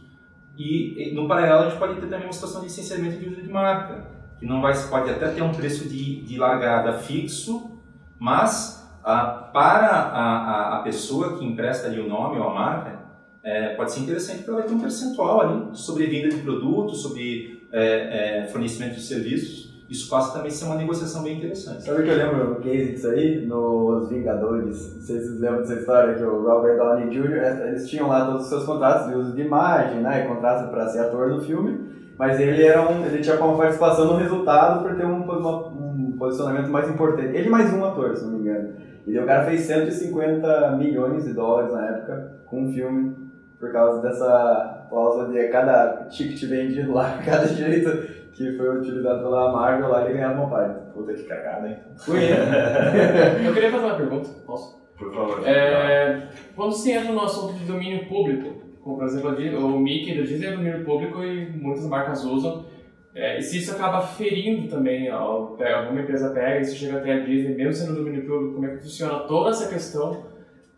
[0.56, 3.42] e, e, no paralelo a gente pode ter também uma situação de licenciamento de uso
[3.42, 4.06] de marca,
[4.38, 7.80] que não vai, pode até ter um preço de, de largada fixo,
[8.18, 13.00] mas a, para a, a, a, pessoa que empresta ali o nome ou a marca,
[13.42, 17.00] é, pode ser interessante porque ela vai ter um percentual ali sobre venda de produtos,
[17.00, 19.69] sobre é, é, fornecimento de serviços.
[19.90, 21.82] Isso passa também a ser uma negociação bem interessante.
[21.82, 23.44] Sabe que eu lembro no case disso aí?
[23.44, 27.68] Nos Vingadores, não sei se vocês lembram dessa história, que o Robert Downey Jr., é,
[27.70, 31.00] eles tinham lá todos os seus contratos de uso de imagem, né, contratos para ser
[31.00, 35.04] ator no filme, mas ele, era um, ele tinha uma participação no resultado por ter
[35.04, 37.36] um, uma, um posicionamento mais importante.
[37.36, 38.68] Ele mais um ator, se não me engano.
[39.08, 43.16] E o cara fez 150 milhões de dólares na época com um filme
[43.58, 49.52] por causa dessa cláusula de cada ticket vendido lá, cada direito que foi utilizado pela
[49.52, 50.92] Marvel lá, ele ganhava uma parte.
[50.92, 51.76] Puta que cagada, hein?
[53.46, 54.80] Eu queria fazer uma pergunta, posso?
[54.98, 55.48] Por favor.
[55.48, 60.22] É, quando se entra no assunto de domínio público, como por exemplo o Mickey da
[60.22, 62.66] Disney é domínio público e muitas marcas usam,
[63.14, 67.14] é, e se isso acaba ferindo também, ó, alguma empresa pega e se chega até
[67.14, 70.24] a Disney, mesmo sendo domínio público, como é que funciona toda essa questão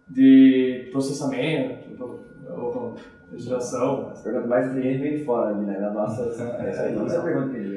[0.08, 1.92] de processamento,
[2.50, 2.94] ou,
[3.32, 4.10] legislação?
[4.10, 5.78] As perguntas mais vem de fora, né?
[5.78, 6.22] Na nossa,
[6.60, 7.72] essa aí, nossa pergunta que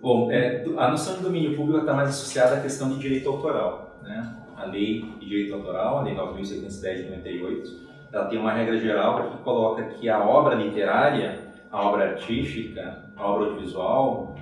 [0.00, 3.98] Bom, é, a noção de domínio público está mais associada à questão de direito autoral.
[4.02, 4.34] Né?
[4.56, 9.30] A lei de direito autoral, a lei 9.610 de 98, ela tem uma regra geral
[9.30, 14.36] que coloca que a obra literária, a obra artística, a obra audiovisual,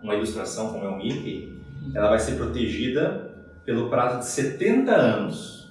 [0.00, 1.60] uma ilustração como é o Mickey,
[1.92, 3.32] ela vai ser protegida
[3.64, 5.61] pelo prazo de 70 anos,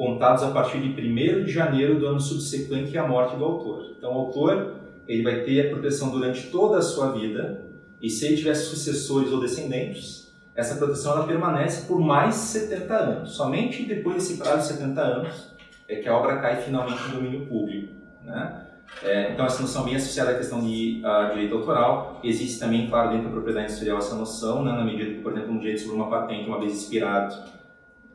[0.00, 3.96] contados a partir de 1 de janeiro do ano subsequente à morte do autor.
[3.98, 4.76] Então, o autor
[5.06, 7.66] ele vai ter a proteção durante toda a sua vida,
[8.00, 13.32] e se ele tiver sucessores ou descendentes, essa proteção ela permanece por mais 70 anos.
[13.32, 15.54] Somente depois desse prazo de 70 anos
[15.86, 17.92] é que a obra cai finalmente no domínio público.
[18.24, 18.68] Né?
[19.02, 22.20] É, então, essa noção bem associada à questão de uh, direito autoral.
[22.24, 25.52] Existe também, claro, dentro da propriedade industrial essa noção, né, na medida que, por exemplo,
[25.52, 27.59] um direito sobre uma patente, uma vez expirado,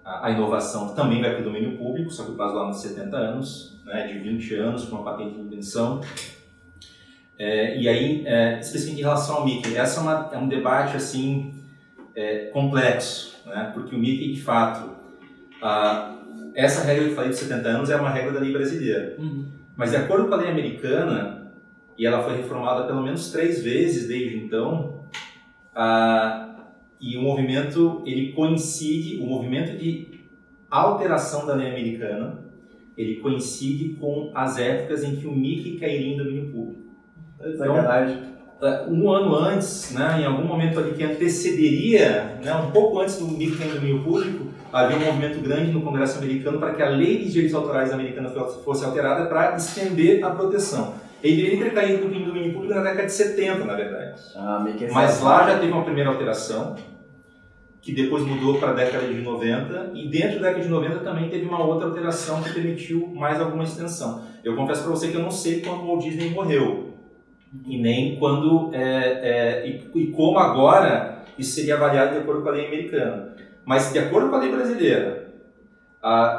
[0.06, 2.80] a, a inovação também vai para o domínio público, só que o prazo lá de
[2.80, 6.00] 70 anos, né, de 20 anos para uma patente de invenção.
[7.38, 10.96] É, e aí, é, especificamente em relação ao Mickey, essa é, uma, é um debate
[10.96, 11.56] assim
[12.16, 14.92] é, complexo, né, porque o Mickey, de fato,
[15.62, 16.16] a,
[16.54, 19.16] essa regra que eu falei de 70 anos é uma regra da lei brasileira.
[19.18, 19.46] Uhum.
[19.76, 21.52] Mas de acordo com a lei americana,
[21.98, 25.04] e ela foi reformada pelo menos três vezes desde então,
[27.00, 30.08] e o movimento ele coincide, o movimento de
[30.70, 32.46] alteração da lei americana,
[32.98, 36.82] ele coincide com as épocas em que o Mickey cairia em domínio público.
[37.40, 37.76] Então,
[38.62, 43.18] é, um ano antes, né, em algum momento ali que antecederia, né, um pouco antes
[43.18, 46.82] do Mickey cair em domínio público, havia um movimento grande no Congresso americano para que
[46.82, 50.96] a lei de direitos autorais americana fosse alterada para estender a proteção.
[51.30, 54.22] Ele ter caído no domínio público na década de 70, na verdade.
[54.36, 56.76] Ah, Mas lá já teve uma primeira alteração,
[57.82, 61.30] que depois mudou para a década de 90, e dentro da década de 90 também
[61.30, 64.24] teve uma outra alteração que permitiu mais alguma extensão.
[64.44, 66.94] Eu confesso para você que eu não sei quando o Walt Disney morreu,
[67.66, 72.50] e nem quando, é, é, e, e como agora isso seria avaliado de acordo com
[72.50, 73.34] a lei americana.
[73.66, 75.34] Mas, de acordo com a lei brasileira,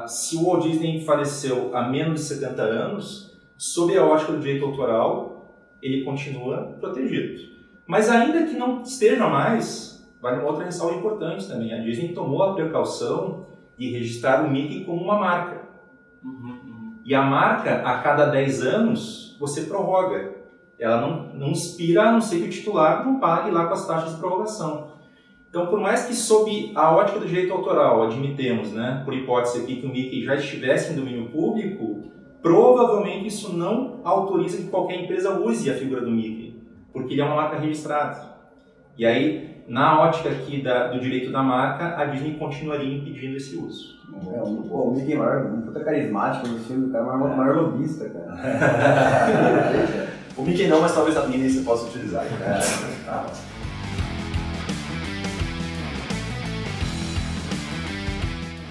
[0.07, 3.26] se o Walt Disney faleceu há menos de 70 anos,
[3.57, 7.57] sob a ótica do direito autoral, ele continua protegido.
[7.87, 11.73] Mas, ainda que não esteja mais, vale uma outra ressalva importante também.
[11.73, 13.47] A Disney tomou a precaução
[13.79, 15.63] de registrar o Mickey como uma marca.
[16.25, 16.95] Uhum, uhum.
[17.05, 20.35] E a marca, a cada 10 anos, você prorroga.
[20.79, 23.87] Ela não, não expira, a não ser que o titular não pague lá com as
[23.87, 24.97] taxas de prorrogação.
[25.49, 29.77] Então, por mais que sob a ótica do direito autoral, admitemos, né, por hipótese aqui,
[29.77, 32.13] que o Mickey já estivesse em domínio público,
[32.47, 36.55] provavelmente isso não autoriza que qualquer empresa use a figura do Mickey,
[36.93, 38.37] porque ele é uma marca registrada.
[38.97, 43.57] E aí, na ótica aqui da, do direito da marca, a Disney continuaria impedindo esse
[43.57, 43.97] uso.
[44.33, 47.19] É, o, o Mickey é maior, um puta carismático no filme, o cara é o
[47.19, 48.37] maior, maior lobista, cara.
[50.39, 52.23] o Mickey não, mas talvez a Minnie você possa utilizar.
[52.23, 52.31] Né?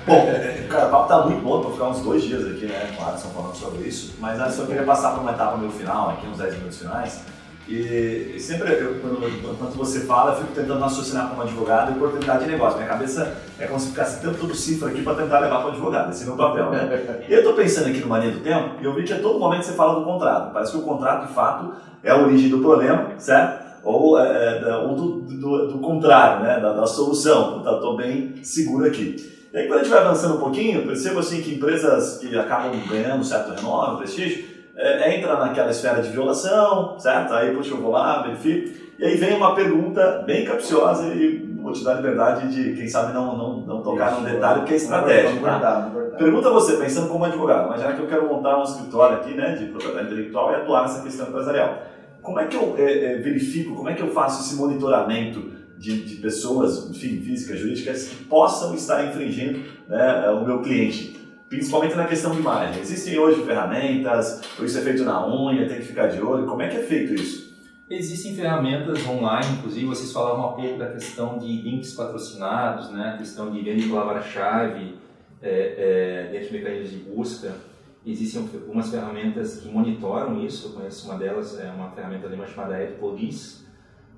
[0.05, 0.27] Bom,
[0.69, 3.07] cara, o papo tá muito bom, pra ficar uns dois dias aqui, né, com o
[3.07, 6.27] Alisson falando sobre isso, mas antes eu queria passar para uma etapa meio final, aqui
[6.27, 7.21] uns 10 minutos finais,
[7.67, 12.45] e sempre, eu, quando, enquanto você fala, eu fico tentando raciocinar como advogado e oportunidade
[12.45, 12.77] de negócio.
[12.77, 16.11] Minha cabeça é como se ficasse tanto cifra aqui para tentar levar para advogado.
[16.11, 17.25] Esse é meu papel, né?
[17.27, 19.39] E eu estou pensando aqui no Mania do Tempo e eu vi que a todo
[19.39, 20.53] momento você fala do contrato.
[20.53, 23.65] Parece que o contrato, de fato, é a origem do problema, certo?
[23.83, 26.59] Ou, é, é ou do, do, do, contrário, né?
[26.59, 27.57] Da, da solução.
[27.57, 29.34] Estou então, bem seguro aqui.
[29.55, 32.73] E aí, quando a gente vai avançando um pouquinho, percebo assim que empresas que acabam
[32.89, 34.43] ganhando um certo renome, prestígio,
[34.75, 37.33] é, entra naquela esfera de violação, certo?
[37.33, 38.77] Aí, puxa, eu vou lá, verifico.
[38.99, 42.85] E aí vem uma pergunta bem capciosa e vou te dar a liberdade de, quem
[42.89, 45.45] sabe, não, não, não tocar Isso, num detalhe, que é estratégico.
[45.45, 45.89] Tá?
[46.17, 49.55] Pergunta você, pensando como advogado, mas já que eu quero montar um escritório aqui né,
[49.55, 51.81] de propriedade intelectual e atuar nessa questão empresarial.
[52.21, 56.03] Como é que eu é, é, verifico, como é que eu faço esse monitoramento de,
[56.03, 61.15] de pessoas, enfim, físicas, jurídicas, que possam estar infringindo né, o meu cliente?
[61.49, 62.81] principalmente na questão de imagem.
[62.81, 66.67] Existem hoje ferramentas, isso é feito na unha, tem que ficar de olho, como é
[66.67, 67.55] que é feito isso?
[67.89, 73.13] Existem ferramentas online, inclusive vocês falavam um pouco da questão de links patrocinados, né?
[73.13, 74.95] a questão de venda de palavra-chave
[75.41, 77.55] é, é, dentro de mecanismos de busca.
[78.03, 82.75] Existem algumas ferramentas que monitoram isso, eu conheço uma delas, é uma ferramenta alemã chamada
[82.75, 83.64] AdPolice,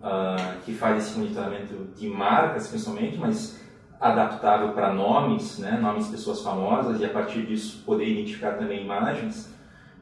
[0.02, 3.60] uh, que faz esse monitoramento de marcas principalmente, mas
[4.00, 8.84] adaptável para nomes, né, nomes de pessoas famosas, e a partir disso poder identificar também
[8.84, 9.54] imagens,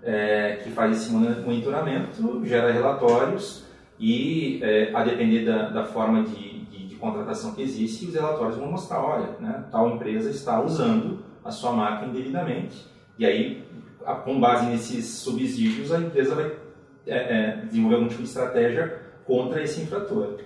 [0.04, 3.66] é, que faz esse monitoramento, gera relatórios
[4.00, 8.58] e, é, a depender da, da forma de, de, de, contratação que existe, os relatórios
[8.58, 12.86] vão mostrar, olha, né, tal empresa está usando a sua marca indevidamente.
[13.18, 13.64] E aí,
[14.24, 16.52] com base nesses subsídios, a empresa vai
[17.08, 20.38] é, desenvolver algum tipo de estratégia contra esse infrator.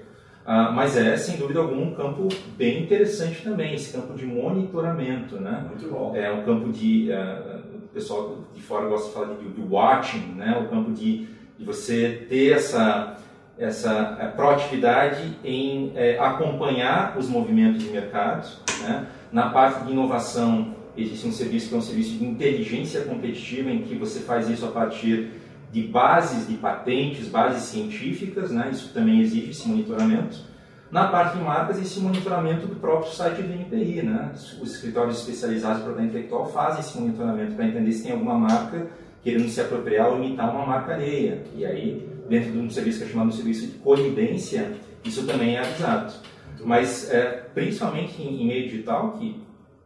[0.52, 2.28] Ah, mas é, sem dúvida alguma, um campo
[2.58, 5.64] bem interessante também, esse campo de monitoramento, né?
[5.70, 6.16] Muito bom.
[6.16, 10.34] É um campo de, uh, o pessoal de fora gosta de falar de, de watching,
[10.36, 10.60] né?
[10.60, 13.18] O campo de, de você ter essa,
[13.60, 18.50] essa eh, proatividade em é, acompanhar os movimentos de mercado,
[18.82, 19.06] né?
[19.32, 23.84] Na parte de inovação, existe um serviço que é um serviço de inteligência competitiva, em
[23.84, 25.30] que você faz isso a partir
[25.72, 28.70] de bases de patentes, bases científicas, né?
[28.72, 30.50] isso também exige esse monitoramento.
[30.92, 34.02] Na parte de marcas, esse monitoramento do próprio site do NPI.
[34.02, 34.32] Né?
[34.34, 38.88] Os escritórios especializados em propriedade intelectual fazem esse monitoramento para entender se tem alguma marca
[39.22, 41.44] querendo se apropriar ou imitar uma marca alheia.
[41.56, 44.72] E aí, dentro de um serviço que é chamado de serviço de colidência,
[45.04, 46.14] isso também é avisado.
[46.66, 49.40] Mas, é, principalmente em, em, meio digital, que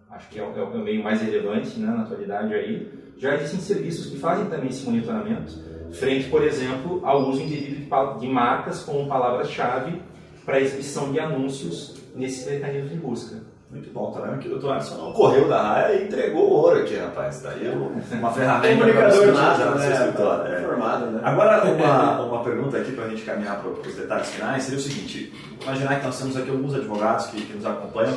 [0.09, 3.59] acho que é o, é o meio mais relevante né, na atualidade aí, já existem
[3.59, 5.53] serviços que fazem também esse monitoramento
[5.93, 7.83] frente, por exemplo, ao uso indevido
[8.19, 10.01] de marcas como palavras-chave
[10.45, 13.53] para exibição de anúncios nesses mecanismos de busca.
[13.73, 16.53] Muito bom, tá vendo que o doutor Anderson não correu da raia e entregou o
[16.53, 17.41] ouro aqui, rapaz.
[17.41, 20.53] Daí é uma ferramenta você utilizar no seu escritório.
[20.53, 20.61] É.
[20.61, 21.21] Formado, né?
[21.23, 24.81] Agora, uma, uma pergunta aqui para a gente caminhar para os detalhes finais seria o
[24.81, 28.13] seguinte: imaginar que nós temos aqui alguns advogados que, que nos acompanham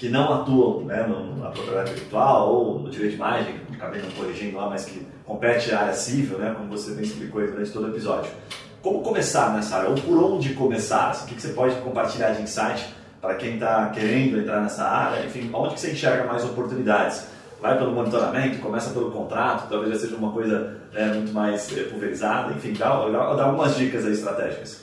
[0.00, 1.06] que não atuam né,
[1.38, 5.74] na propriedade intelectual ou no direito de imagem, acabei não corrigindo lá, mas que compete
[5.74, 8.30] à área civil, né, como você bem explicou durante todo o episódio.
[8.80, 9.90] Como começar nessa área?
[9.90, 11.14] Ou por onde começar?
[11.22, 15.22] O que você pode compartilhar de insight para quem está querendo entrar nessa área?
[15.26, 17.26] Enfim, onde que você enxerga mais oportunidades?
[17.60, 21.82] Vai pelo monitoramento, começa pelo contrato, talvez já seja uma coisa né, muito mais é,
[21.82, 22.88] pulverizada, enfim, dá,
[23.34, 24.80] dá algumas dicas aí estratégicas.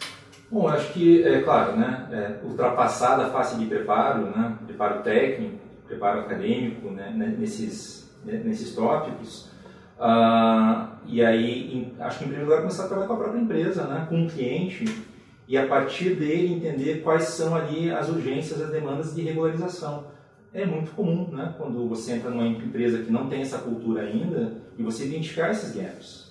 [0.49, 5.57] Bom, acho que, é claro, né, é, ultrapassada a fase de preparo, né, preparo técnico,
[5.85, 9.49] preparo acadêmico, né, né nesses, né, nesses tópicos,
[9.99, 13.41] uh, e aí em, acho que em primeiro lugar começar a trabalhar com a própria
[13.41, 14.85] empresa, né, com o cliente,
[15.49, 20.05] e a partir dele entender quais são ali as urgências, as demandas de regularização.
[20.53, 24.53] É muito comum, né, quando você entra numa empresa que não tem essa cultura ainda,
[24.77, 26.26] e você identificar esses gaps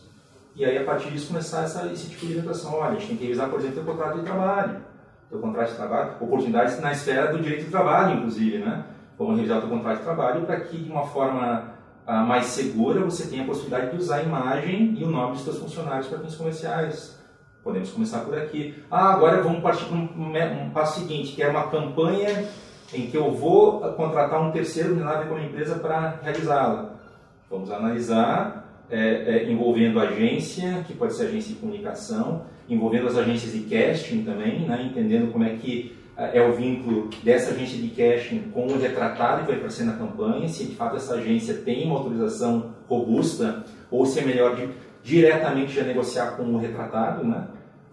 [0.57, 2.73] e aí, a partir disso, começar essa, esse tipo de orientação.
[2.73, 4.77] Olha, a gente tem que revisar, por exemplo, o contrato de trabalho.
[5.31, 8.85] O contrato de trabalho, oportunidades na esfera do direito de trabalho, inclusive, né?
[9.19, 11.75] Vamos revisar o contrato de trabalho para que, de uma forma
[12.07, 15.43] ah, mais segura, você tenha a possibilidade de usar a imagem e o nome dos
[15.43, 17.19] seus funcionários para fins comerciais.
[17.63, 18.83] Podemos começar por aqui.
[18.91, 22.49] Ah, agora vamos partir para um, um passo seguinte, que é uma campanha
[22.95, 26.93] em que eu vou contratar um terceiro unidade como empresa para realizá-la.
[27.51, 33.53] Vamos analisar é, é, envolvendo agência, que pode ser agência de comunicação, envolvendo as agências
[33.53, 37.89] de casting também, né, entendendo como é que é, é o vínculo dessa agência de
[37.89, 41.85] casting com o retratado que vai aparecer na campanha, se de fato essa agência tem
[41.87, 44.69] uma autorização robusta ou se é melhor de,
[45.03, 47.49] diretamente já negociar com o retratado, né?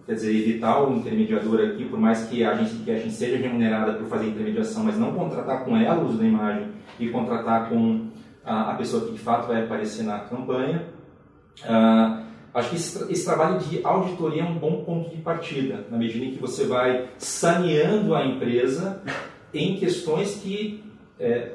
[0.06, 3.36] quer dizer, evitar o intermediador aqui, por mais que a gente, que a gente seja
[3.36, 6.68] remunerada por fazer intermediação, mas não contratar com ela o uso da imagem
[7.00, 8.06] e contratar com
[8.44, 10.86] a, pessoa que de fato vai aparecer na campanha.
[11.62, 15.96] Uh, acho que esse, esse, trabalho de auditoria é um bom ponto de partida, na
[15.96, 19.02] medida em que você vai saneando a empresa
[19.52, 20.84] em questões que
[21.18, 21.52] é,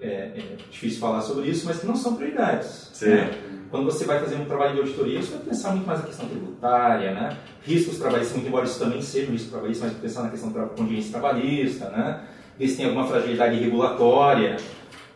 [0.00, 2.90] é, é difícil falar sobre isso, mas que não são prioridades.
[3.02, 3.30] Né?
[3.70, 6.26] Quando você vai fazer um trabalho de auditoria, você vai pensar muito mais na questão
[6.26, 7.36] tributária, né?
[7.62, 10.66] riscos trabalhistas, muito embora isso também seja um risco trabalhista, mas pensar na questão da
[10.66, 12.24] contingência trabalhista, né?
[12.58, 14.56] ver se tem alguma fragilidade regulatória.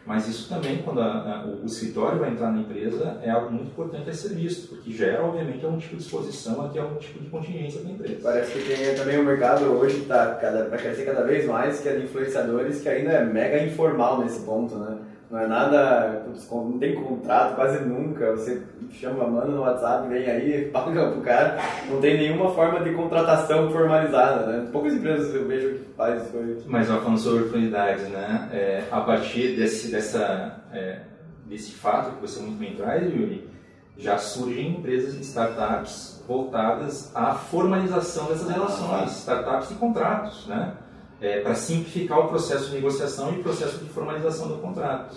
[0.07, 3.53] Mas isso também, quando a, a, o, o, escritório vai entrar na empresa, é algo
[3.53, 7.19] muito importante a ser visto, porque gera, obviamente, algum tipo de exposição aqui, algum tipo
[7.21, 8.21] de contingência para a empresa.
[8.23, 11.97] Parece que tem também um mercado hoje está para crescer cada vez mais, que é
[11.97, 14.99] de influenciadores, que ainda é mega informal nesse ponto, né?
[15.31, 18.33] Não é nada, não tem contrato quase nunca.
[18.33, 21.57] Você chama a mano no WhatsApp, vem aí, paga pro cara.
[21.89, 24.69] Não tem nenhuma forma de contratação formalizada, né?
[24.73, 26.63] Poucas empresas eu vejo que faz isso aí.
[26.67, 28.49] Mas falando sobre oportunidades, né?
[28.53, 30.99] É, a partir desse, dessa, é,
[31.47, 33.49] desse fato que você muito bem traz, Yuri,
[33.97, 40.73] já surgem empresas e startups voltadas à formalização dessas relações, startups e contratos, né?
[41.21, 45.17] É, para simplificar o processo de negociação e o processo de formalização do contrato.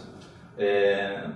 [0.57, 1.29] É,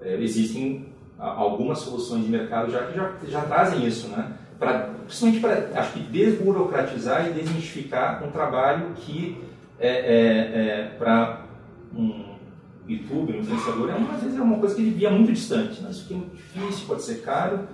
[0.00, 4.34] é, existem algumas soluções de mercado já que já, já trazem isso, né?
[4.58, 9.42] Pra, principalmente para, acho que, desburocratizar e desmistificar um trabalho que,
[9.78, 11.44] é, é, é para
[11.94, 12.34] um
[12.88, 15.80] youtuber, um influenciador, é às vezes é uma coisa que ele via muito distante.
[15.80, 15.90] Né?
[15.90, 17.68] Isso aqui é muito difícil, pode ser caro,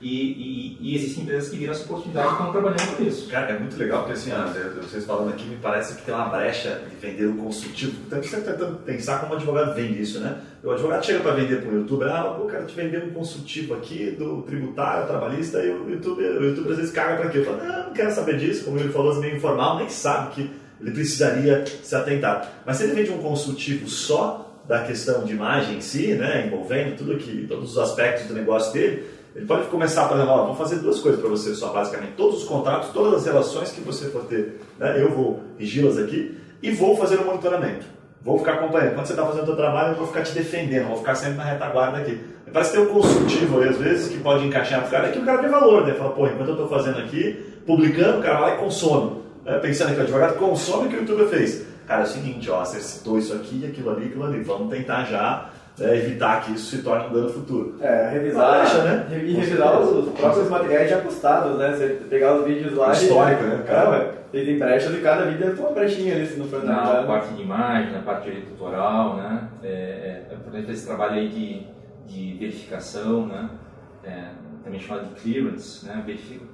[0.00, 3.28] e, e, e, existem empresas que viram essa oportunidade e estão trabalhando por isso.
[3.28, 4.52] Cara, é muito legal porque assim, ah,
[4.82, 7.96] vocês falando aqui, me parece que tem uma brecha de vender um consultivo.
[8.06, 10.38] Então, você está tentando pensar como o advogado vende isso, né?
[10.62, 13.74] O advogado chega para vender para o youtuber, ah, eu quero te vender um consultivo
[13.74, 17.38] aqui do tributário, trabalhista, e o youtuber, o YouTuber às vezes caga para quê?
[17.38, 20.34] Eu falo, não, não quero saber disso, como ele falou, assim, meio informal, nem sabe
[20.34, 20.50] que
[20.80, 22.62] ele precisaria se atentar.
[22.66, 26.96] Mas se ele vende um consultivo só da questão de imagem em si, né, envolvendo
[26.96, 29.04] tudo que, todos os aspectos do negócio dele,
[29.34, 32.12] ele pode começar, por exemplo, vou fazer duas coisas para você só, basicamente.
[32.12, 36.38] Todos os contratos, todas as relações que você for ter, né, eu vou regi-las aqui
[36.62, 37.84] e vou fazer o monitoramento.
[38.22, 38.94] Vou ficar acompanhando.
[38.94, 41.36] Quando você está fazendo o seu trabalho, eu vou ficar te defendendo, vou ficar sempre
[41.36, 42.18] na retaguarda aqui.
[42.52, 45.24] Parece ter um consultivo aí, às vezes, que pode encaixar no cara, é que o
[45.24, 45.92] cara tem valor, né?
[45.94, 47.32] Fala, pô, enquanto eu estou fazendo aqui,
[47.66, 49.16] publicando, o cara vai e consome.
[49.44, 49.58] Né?
[49.58, 51.66] Pensando que o advogado consome o que o YouTube fez.
[51.86, 54.42] Cara, é o seguinte, ó, você citou isso aqui, aquilo ali, aquilo ali.
[54.42, 55.50] Vamos tentar já
[55.80, 57.76] é, evitar que isso se torne um dano futuro.
[57.80, 59.06] É, revisar, Baixa, né?
[59.10, 61.72] e revisar os, próprios materiais já postados, né?
[61.72, 63.46] Você pegar os vídeos lá Histórico, e...
[63.46, 63.64] né?
[63.66, 67.34] Cara, tem brecha de cada vídeo, tem uma brechinha ali, se não for Na parte
[67.34, 69.48] de imagem, na parte de tutorial, né?
[69.62, 71.66] É, é, é importante esse trabalho aí de,
[72.06, 73.50] de verificação, né?
[74.04, 74.28] É,
[74.62, 76.02] também chamado de clearance, né?
[76.06, 76.44] Verifica,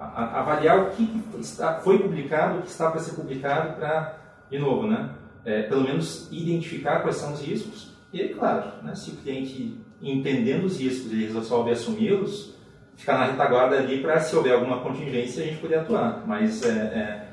[0.00, 4.16] a, a, avaliar o que está, foi publicado, o que está para ser publicado para,
[4.50, 5.10] de novo, né?
[5.44, 9.78] É, pelo menos identificar quais são os riscos e aí, claro, né, se o cliente,
[10.02, 12.54] entendendo os riscos, ele resolve assumi-los,
[12.96, 16.22] ficar na retaguarda ali para, se houver alguma contingência, a gente poder atuar.
[16.26, 17.26] Mas é,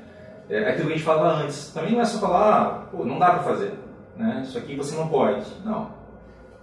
[0.48, 1.72] é, é aquilo que a gente falava antes.
[1.72, 3.72] Também não é só falar, ah, pô, não dá para fazer.
[4.16, 4.40] Né?
[4.42, 5.44] Isso aqui você não pode.
[5.64, 5.92] Não.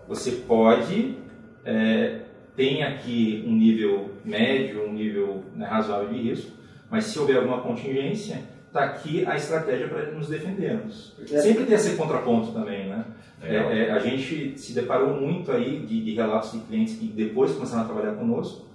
[0.07, 1.17] Você pode,
[1.63, 2.21] é,
[2.55, 6.51] tem aqui um nível médio, um nível né, razoável de risco,
[6.89, 11.13] mas se houver alguma contingência, está aqui a estratégia para nos defendermos.
[11.31, 11.41] É.
[11.41, 13.05] Sempre tem esse contraponto também, né?
[13.41, 17.51] É, é, a gente se deparou muito aí de, de, relatos de clientes que depois
[17.51, 18.65] começaram a trabalhar conosco,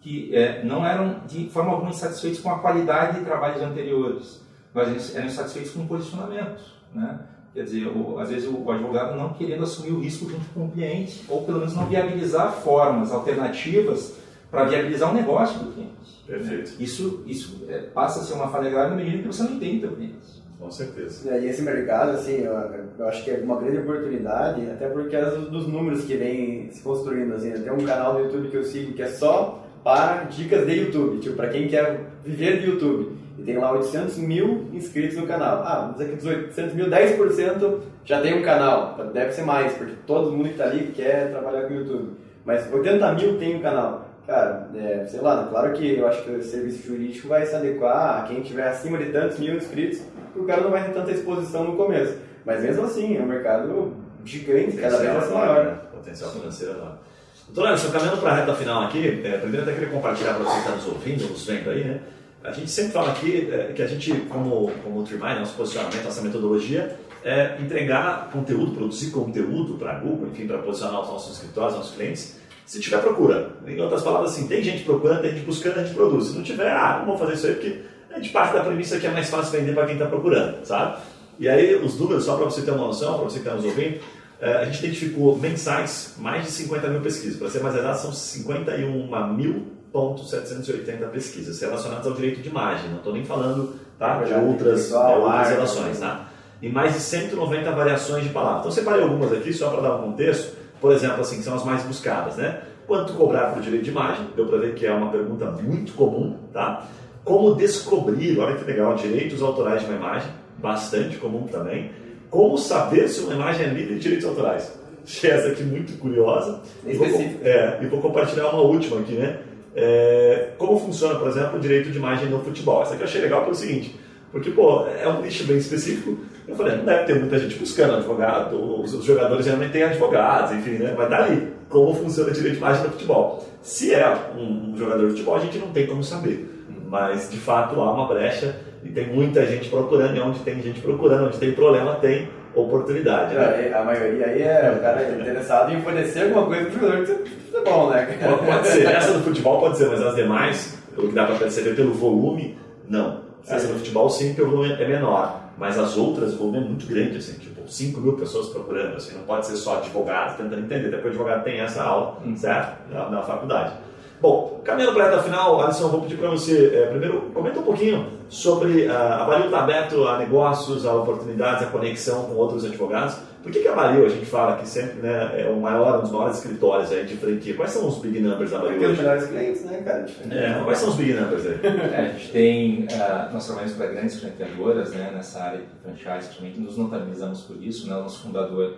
[0.00, 4.40] que é, não eram de forma alguma insatisfeitos com a qualidade de trabalhos anteriores,
[4.72, 6.62] mas eram insatisfeitos com o posicionamento,
[6.94, 7.20] né?
[7.52, 10.70] Quer dizer, o, às vezes o, advogado não querendo assumir o risco junto com o
[10.70, 14.14] cliente, ou pelo menos não viabilizar formas alternativas
[14.50, 16.24] para viabilizar o negócio do cliente.
[16.26, 16.70] Perfeito.
[16.70, 16.76] Né?
[16.80, 19.86] Isso, isso é, passa a ser uma falha grave na medida que você não entende
[19.86, 20.46] o cliente.
[20.58, 21.30] Com certeza.
[21.30, 22.52] É, e esse mercado, assim, eu,
[22.98, 26.80] eu, acho que é uma grande oportunidade, até porque é dos números que vem se
[26.82, 30.66] construindo, assim, tem um canal do YouTube que eu sigo que é só para dicas
[30.66, 33.16] de YouTube, tipo, para quem quer viver de YouTube.
[33.38, 35.62] E tem lá 800 mil inscritos no canal.
[35.62, 38.98] Ah, mas aqui dos 800 mil, 10% já tem um canal.
[39.12, 42.14] Deve ser mais, porque todo mundo que está ali quer trabalhar com YouTube.
[42.44, 44.05] Mas 80 mil tem um canal.
[44.26, 48.20] Cara, é, sei lá, claro que eu acho que o serviço jurídico vai se adequar
[48.20, 50.00] a quem tiver acima de tantos mil inscritos,
[50.32, 52.16] porque o cara não vai ter tanta exposição no começo.
[52.44, 55.64] Mas mesmo assim, é um mercado gigante, cada vez mais maior.
[55.64, 55.78] Né?
[55.92, 56.98] Potencial financeiro enorme.
[57.46, 60.54] Doutor Anderson, caminhando para a reta final aqui, é, primeiro até queria compartilhar para você
[60.54, 62.00] que está nos ouvindo, nos vendo aí, né?
[62.42, 66.22] A gente sempre fala aqui é, que a gente, como, como Trimine, nosso posicionamento, nossa
[66.22, 71.76] metodologia, é entregar conteúdo, produzir conteúdo para a Google, enfim, para posicionar os nossos escritórios,
[71.76, 72.36] nossos clientes,
[72.66, 73.52] Se tiver procura.
[73.66, 76.26] Em outras palavras, assim, tem gente procurando, tem gente buscando, a gente produz.
[76.26, 79.06] Se não tiver, ah, vou fazer isso aí porque a gente parte da premissa que
[79.06, 80.98] é mais fácil vender para quem está procurando, sabe?
[81.38, 83.64] E aí, os números, só para você ter uma noção, para você que está nos
[83.64, 84.00] ouvindo,
[84.40, 87.36] eh, a gente identificou mensais mais de 50 mil pesquisas.
[87.36, 92.88] Para ser mais exato, são 51.780 pesquisas relacionadas ao direito de imagem.
[92.88, 96.00] Não estou nem falando tá, de outras, é, outras relações.
[96.00, 96.30] Tá?
[96.62, 98.60] E mais de 190 variações de palavras.
[98.60, 100.55] Então, separei algumas aqui só para dar um contexto.
[100.80, 102.36] Por exemplo, assim, que são as mais buscadas.
[102.36, 102.60] Né?
[102.86, 104.26] Quanto cobrar por direito de imagem?
[104.36, 106.36] Deu para ver que é uma pergunta muito comum.
[106.52, 106.86] Tá?
[107.24, 111.90] Como descobrir, olha que legal, direitos autorais de uma imagem, bastante comum também.
[112.30, 114.72] Como saber se uma imagem é livre de direitos autorais?
[115.04, 116.60] Achei essa aqui muito curiosa.
[116.84, 119.38] É e vou, é, e vou compartilhar uma última aqui, né?
[119.74, 122.82] É, como funciona, por exemplo, o direito de imagem no futebol?
[122.82, 123.94] Essa aqui eu achei legal pelo seguinte,
[124.36, 126.18] porque, pô, é um nicho bem específico.
[126.46, 130.72] Eu falei, não deve ter muita gente buscando advogado, os, jogadores geralmente têm advogados, enfim,
[130.72, 130.94] né?
[130.94, 133.48] Mas dali, como funciona o direito de imagem no futebol?
[133.62, 136.66] Se é um, um jogador de futebol, a gente não tem como saber.
[136.86, 140.82] Mas, de fato, há uma brecha e tem muita gente procurando, e onde tem gente
[140.82, 143.34] procurando, onde tem problema, tem oportunidade.
[143.34, 143.70] Né?
[143.70, 147.06] É, a maioria aí é o cara interessado em fornecer alguma coisa para o jogador
[147.06, 148.18] de futebol, né?
[148.22, 151.36] Pode, pode ser, essa do futebol pode ser, mas as demais, pelo que dá para
[151.36, 153.25] perceber pelo volume, não.
[153.48, 156.60] Essa do futebol sim, porque o volume é menor, mas as outras, o volume é
[156.60, 160.60] muito grande, assim, tipo 5 mil pessoas procurando, assim, não pode ser só advogado tentando
[160.60, 162.36] entender, até porque o advogado tem essa aula, hum.
[162.36, 162.92] certo?
[162.92, 163.74] Na, na faculdade.
[164.20, 167.62] Bom, caminhando para a reta final, Alisson, vou pedir para você, é, primeiro, comenta um
[167.62, 172.64] pouquinho sobre uh, a Baril está aberto a negócios, a oportunidades, a conexão com outros
[172.64, 173.16] advogados.
[173.42, 176.00] Por que, que a Baril, a gente fala que sempre né, é o maior, um
[176.00, 177.54] dos maiores escritórios aí de franquia?
[177.54, 178.72] Quais são os big numbers da Baril?
[178.72, 180.06] Porque os melhores clientes, né, cara?
[180.30, 181.60] É, quais são os big numbers aí?
[181.96, 186.26] É, a gente tem, uh, nós trabalhamos para grandes franqueadoras né, nessa área de franchise,
[186.26, 188.74] principalmente nos notabilizamos por isso, né, o nosso fundador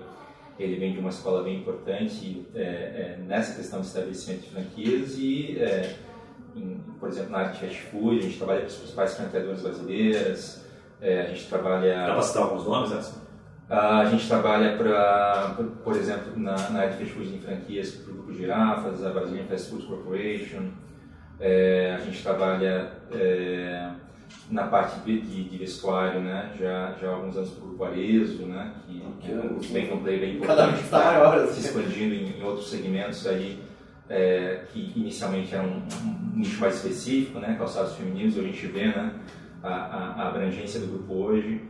[0.58, 5.16] ele vem de uma escola bem importante é, é, nessa questão de estabelecimento de franquias
[5.18, 5.94] e, é,
[6.56, 9.62] em, por exemplo, na área de fast food, a gente trabalha com as principais franqueadoras
[9.62, 10.64] brasileiras,
[11.00, 12.06] é, a gente trabalha...
[12.06, 13.02] Dá para citar alguns nomes, né?
[13.68, 18.10] A gente trabalha, para, por exemplo, na, na, área de fast food em franquias para
[18.10, 20.70] o Grupo Girafas, a Brazilian Fast Food Corporation,
[21.38, 23.90] é, a gente trabalha é,
[24.50, 26.50] na parte de, de, vestuário, né?
[26.58, 28.72] Já, já há alguns anos para o Grupo Arezo, né?
[28.86, 31.60] Que, que é bem um player bem importante, está maior, assim.
[31.60, 33.62] se expandindo em, em, outros segmentos aí,
[34.08, 37.56] é, que inicialmente era um, um, nicho mais específico, né?
[37.58, 39.14] Calçados femininos, a gente vê, né?
[39.62, 41.60] A, a, a abrangência do grupo hoje.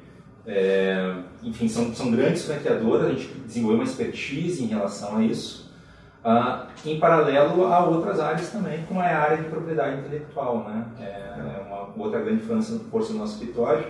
[0.47, 5.69] É, enfim, são, são grandes franqueadoras, a gente desenvolveu uma expertise em relação a isso.
[6.25, 10.85] Uh, em paralelo a outras áreas também, como é a área de propriedade intelectual, né?
[11.01, 12.79] É, é uma outra grande força,
[13.13, 13.87] do nosso escritório.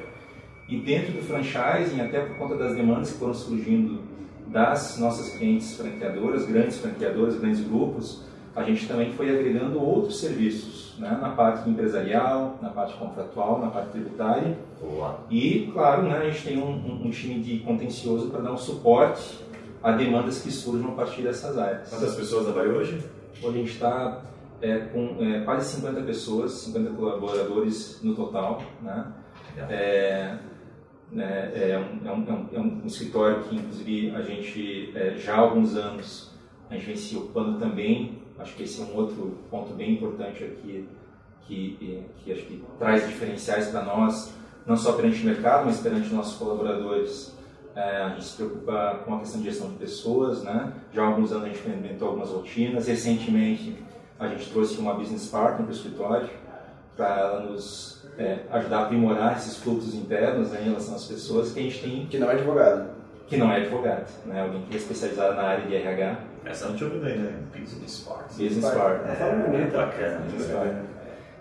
[0.69, 4.01] E dentro do franchising, até por conta das demandas que foram surgindo
[4.49, 8.23] das nossas clientes franqueadoras, grandes franqueadoras, grandes grupos,
[8.55, 11.17] a gente também foi agregando outros serviços, né?
[11.21, 14.59] na parte empresarial, na parte contratual, na parte tributária.
[14.81, 15.21] Boa.
[15.31, 18.57] E, claro, né, a gente tem um, um, um time de contencioso para dar um
[18.57, 19.39] suporte
[19.83, 21.89] a demandas que surjam a partir dessas áreas.
[21.89, 23.03] Quantas pessoas trabalham hoje?
[23.43, 24.23] Hoje a gente está
[24.61, 28.63] é, com é, quase 50 pessoas, 50 colaboradores no total.
[28.83, 29.13] Né?
[29.69, 30.39] É,
[31.11, 35.39] né, é, um, é, um, é, um, escritório que, inclusive, a gente é, já há
[35.39, 36.33] alguns anos
[36.71, 38.23] a gente vem se ocupando também.
[38.39, 40.87] Acho que esse é um outro ponto bem importante aqui,
[41.43, 44.33] que, que acho que traz diferenciais para nós,
[44.67, 47.37] não só perante o mercado, mas perante nossos colaboradores
[47.75, 50.73] é, a gente se preocupa com a questão de gestão de pessoas, né?
[50.93, 52.87] Já há alguns anos a gente implementou algumas rotinas.
[52.87, 53.77] Recentemente
[54.19, 56.29] a gente trouxe uma business partner para o escritório
[56.97, 61.53] para ela nos é, ajudar a aprimorar esses fluxos internos né, em relação às pessoas
[61.53, 62.07] que a gente tem.
[62.07, 62.91] Que não é advogado.
[63.29, 64.43] Que não é advogado, né?
[64.43, 66.19] Alguém que é especializado na área de RH.
[66.45, 67.33] Essa não tinha ouvido aí, né?
[67.57, 68.49] Business partner.
[68.49, 69.11] Business partner.
[69.11, 70.21] É, é, bacana.
[70.21, 70.77] Business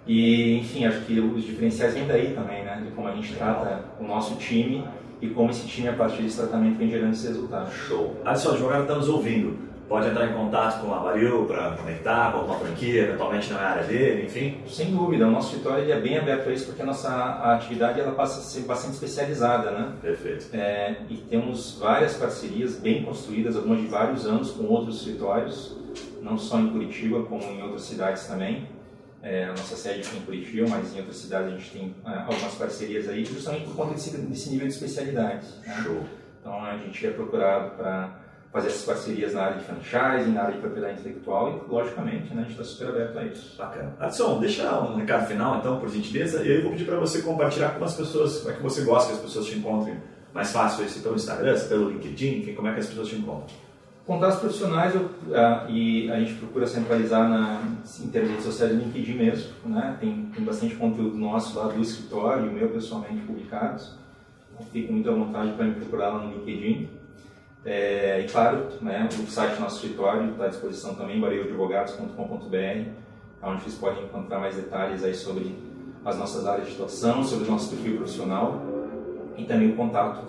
[0.06, 2.82] E, enfim, acho que os diferenciais vêm daí também, né?
[2.84, 4.86] De como a gente trata o nosso time
[5.22, 7.72] e como esse time, a partir desse tratamento, vem gerando esse resultado.
[7.72, 8.18] Show.
[8.24, 9.67] Alisson, o advogado está nos ouvindo.
[9.88, 13.84] Pode entrar em contato com a Baril para conectar com alguma franquia, eventualmente na área
[13.84, 14.62] dele, enfim?
[14.68, 18.02] Sem dúvida, o nosso escritório é bem aberto a isso porque a nossa a atividade
[18.02, 19.94] ela passa a ser bastante especializada, né?
[20.02, 20.50] Perfeito.
[20.54, 25.78] É, e temos várias parcerias bem construídas, algumas de vários anos, com outros escritórios,
[26.22, 28.68] não só em Curitiba, como em outras cidades também.
[29.24, 32.10] É, a nossa sede fica em Curitiba, mas em outras cidades a gente tem é,
[32.20, 35.48] algumas parcerias aí, justamente por conta desse, desse nível de especialidade.
[35.66, 35.82] Né?
[35.82, 36.04] Show.
[36.42, 40.54] Então a gente é procurado para fazer essas parcerias na área de franchise, na área
[40.54, 43.58] de propriedade intelectual e, logicamente, né, a gente está super aberto a isso.
[43.58, 43.94] Bacana.
[44.00, 47.22] Adson, deixa um recado final, então, por gentileza, e aí eu vou pedir para você
[47.22, 49.98] compartilhar com as pessoas, como é que você gosta que as pessoas te encontrem
[50.34, 53.68] mais fácil, se pelo Instagram, pelo LinkedIn, enfim, como é que as pessoas te encontram.
[54.08, 57.62] Contatos profissionais eu, uh, e a gente procura centralizar na,
[58.00, 59.52] em termos de redes sociais no LinkedIn mesmo.
[59.66, 59.98] Né?
[60.00, 63.98] Tem, tem bastante conteúdo nosso lá do escritório e o meu pessoalmente publicados.
[64.72, 66.90] Fique muito à vontade para me procurar lá no LinkedIn.
[67.70, 72.90] É, e claro, né, o site do nosso escritório está à disposição também, bareioadvogados.com.br,
[73.44, 75.54] onde vocês podem encontrar mais detalhes aí sobre
[76.06, 78.62] as nossas áreas de atuação, sobre o nosso perfil profissional
[79.36, 80.26] e também o contato.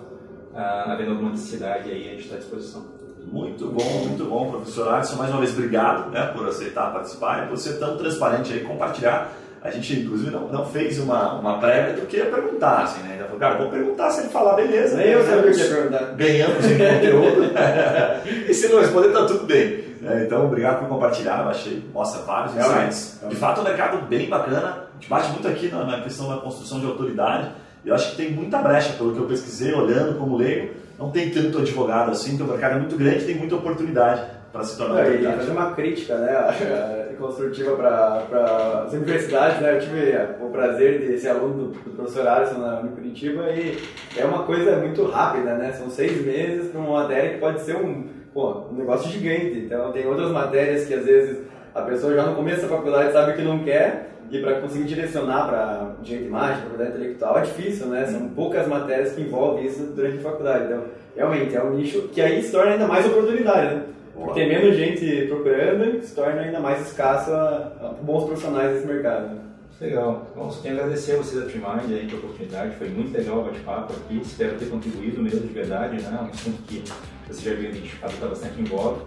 [0.53, 2.83] Ah, havendo alguma necessidade aí, a gente está à disposição.
[3.25, 5.15] Muito bom, muito bom, professor Alisson.
[5.15, 9.31] Mais uma vez, obrigado né, por aceitar participar e por ser tão transparente aí, compartilhar.
[9.61, 13.13] A gente, inclusive, não, não fez uma, uma prévia do que ia perguntar, assim, né?
[13.13, 14.95] Ainda falou, cara, vou perguntar se ele falar, beleza.
[14.95, 16.03] Nem eu sabia o que ia perguntar.
[16.15, 17.51] Ganhamos em conteúdo.
[18.49, 19.89] e se não responder, tá tudo bem.
[20.05, 21.41] É, então, obrigado por compartilhar.
[21.43, 23.19] Eu achei, mostra vários insights.
[23.27, 24.85] De fato, é um mercado bem bacana.
[24.91, 27.49] A gente bate muito aqui na, na questão da construção de autoridade.
[27.85, 31.29] Eu acho que tem muita brecha, pelo que eu pesquisei, olhando como leigo não tem
[31.29, 34.21] tanto advogado assim, então o mercado é muito grande tem muita oportunidade
[34.51, 39.75] para se tornar é, E fazer uma crítica né, construtiva para as universidades, né?
[39.75, 43.77] Eu tive o prazer de ser aluno do, do professor Alisson na Curitiba e
[44.17, 45.71] é uma coisa muito rápida, né?
[45.73, 49.59] São seis meses para uma matéria que pode ser um, pô, um negócio gigante.
[49.59, 51.39] Então tem outras matérias que às vezes
[51.75, 55.47] a pessoa já no começo da faculdade sabe que não quer e para conseguir direcionar
[55.47, 58.05] para direito de imagem, propriedade intelectual, é difícil, né?
[58.05, 60.65] São poucas matérias que envolvem isso durante a faculdade.
[60.65, 60.83] Então,
[61.15, 63.83] realmente, é um nicho que aí se torna ainda mais oportunidade, né?
[64.25, 69.39] Porque menos gente procurando, se torna ainda mais escasso a, a bons profissionais desse mercado.
[69.79, 70.27] Legal.
[70.35, 72.75] Bom, só tenho agradecer a você da Trimind aí pela oportunidade.
[72.75, 74.19] Foi muito legal o bate-papo aqui.
[74.21, 76.19] Espero ter contribuído mesmo de verdade, né?
[76.21, 76.83] Um assunto que
[77.27, 79.05] você já viu identificado está bastante em voga.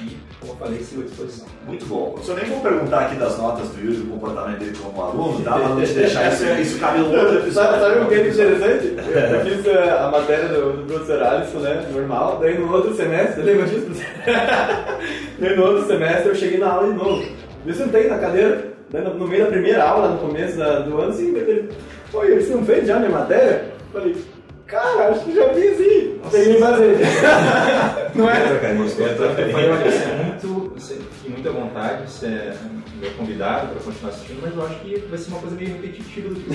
[0.00, 1.46] E, como eu falei, à disposição.
[1.66, 2.18] Muito bom.
[2.26, 5.52] Eu nem vou perguntar aqui das notas do Yuri, do comportamento dele como aluno, tá?
[5.52, 7.80] Pra deixar isso, isso cabe no outro episódio.
[7.80, 8.96] Sabe, o que é interessante?
[9.32, 11.88] Eu fiz eh, a matéria do, do professor Alisson, né?
[11.92, 12.38] Normal.
[12.40, 13.86] Daí no outro semestre, lembra disso?
[15.38, 17.24] daí no outro semestre eu cheguei na aula de novo.
[17.66, 21.34] Eu sentei na cadeira, no meio da primeira aula, no começo da, do ano, assim,
[21.34, 21.70] ele,
[22.12, 23.64] Oi, você não fez já minha matéria?
[23.92, 24.14] Falei,
[24.74, 26.18] Cara, acho que já fiz sim.
[26.32, 26.98] Tem que fazer.
[28.16, 28.58] Não é?
[28.58, 29.06] Cara, gostou.
[29.06, 29.24] Foi
[30.24, 32.56] muito, fiquei muito à vontade, você é
[33.00, 36.28] meu convidado para continuar assistindo, mas eu acho que vai ser uma coisa meio repetitiva
[36.30, 36.50] do que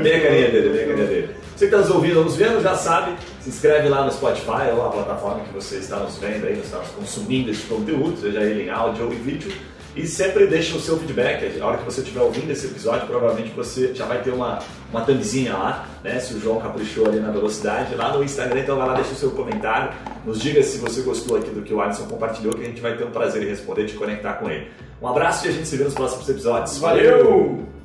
[0.00, 1.34] Bem a carinha dele, bem a carinha dele.
[1.56, 4.70] Você que está nos ouvindo ou nos vendo já sabe, se inscreve lá no Spotify
[4.72, 8.40] ou a plataforma que você está nos vendo aí, nos está consumindo esse conteúdo, seja
[8.42, 9.52] ele em áudio ou em vídeo.
[9.98, 11.60] E sempre deixe o seu feedback.
[11.60, 14.60] A hora que você estiver ouvindo esse episódio, provavelmente você já vai ter uma,
[14.92, 16.20] uma thumbzinha lá, né?
[16.20, 19.16] Se o João caprichou ali na velocidade, lá no Instagram, então vai lá, deixa o
[19.16, 19.92] seu comentário.
[20.24, 22.96] Nos diga se você gostou aqui do que o Alisson compartilhou, que a gente vai
[22.96, 24.70] ter um prazer em responder e te conectar com ele.
[25.02, 26.78] Um abraço e a gente se vê nos próximos episódios.
[26.78, 27.77] Valeu!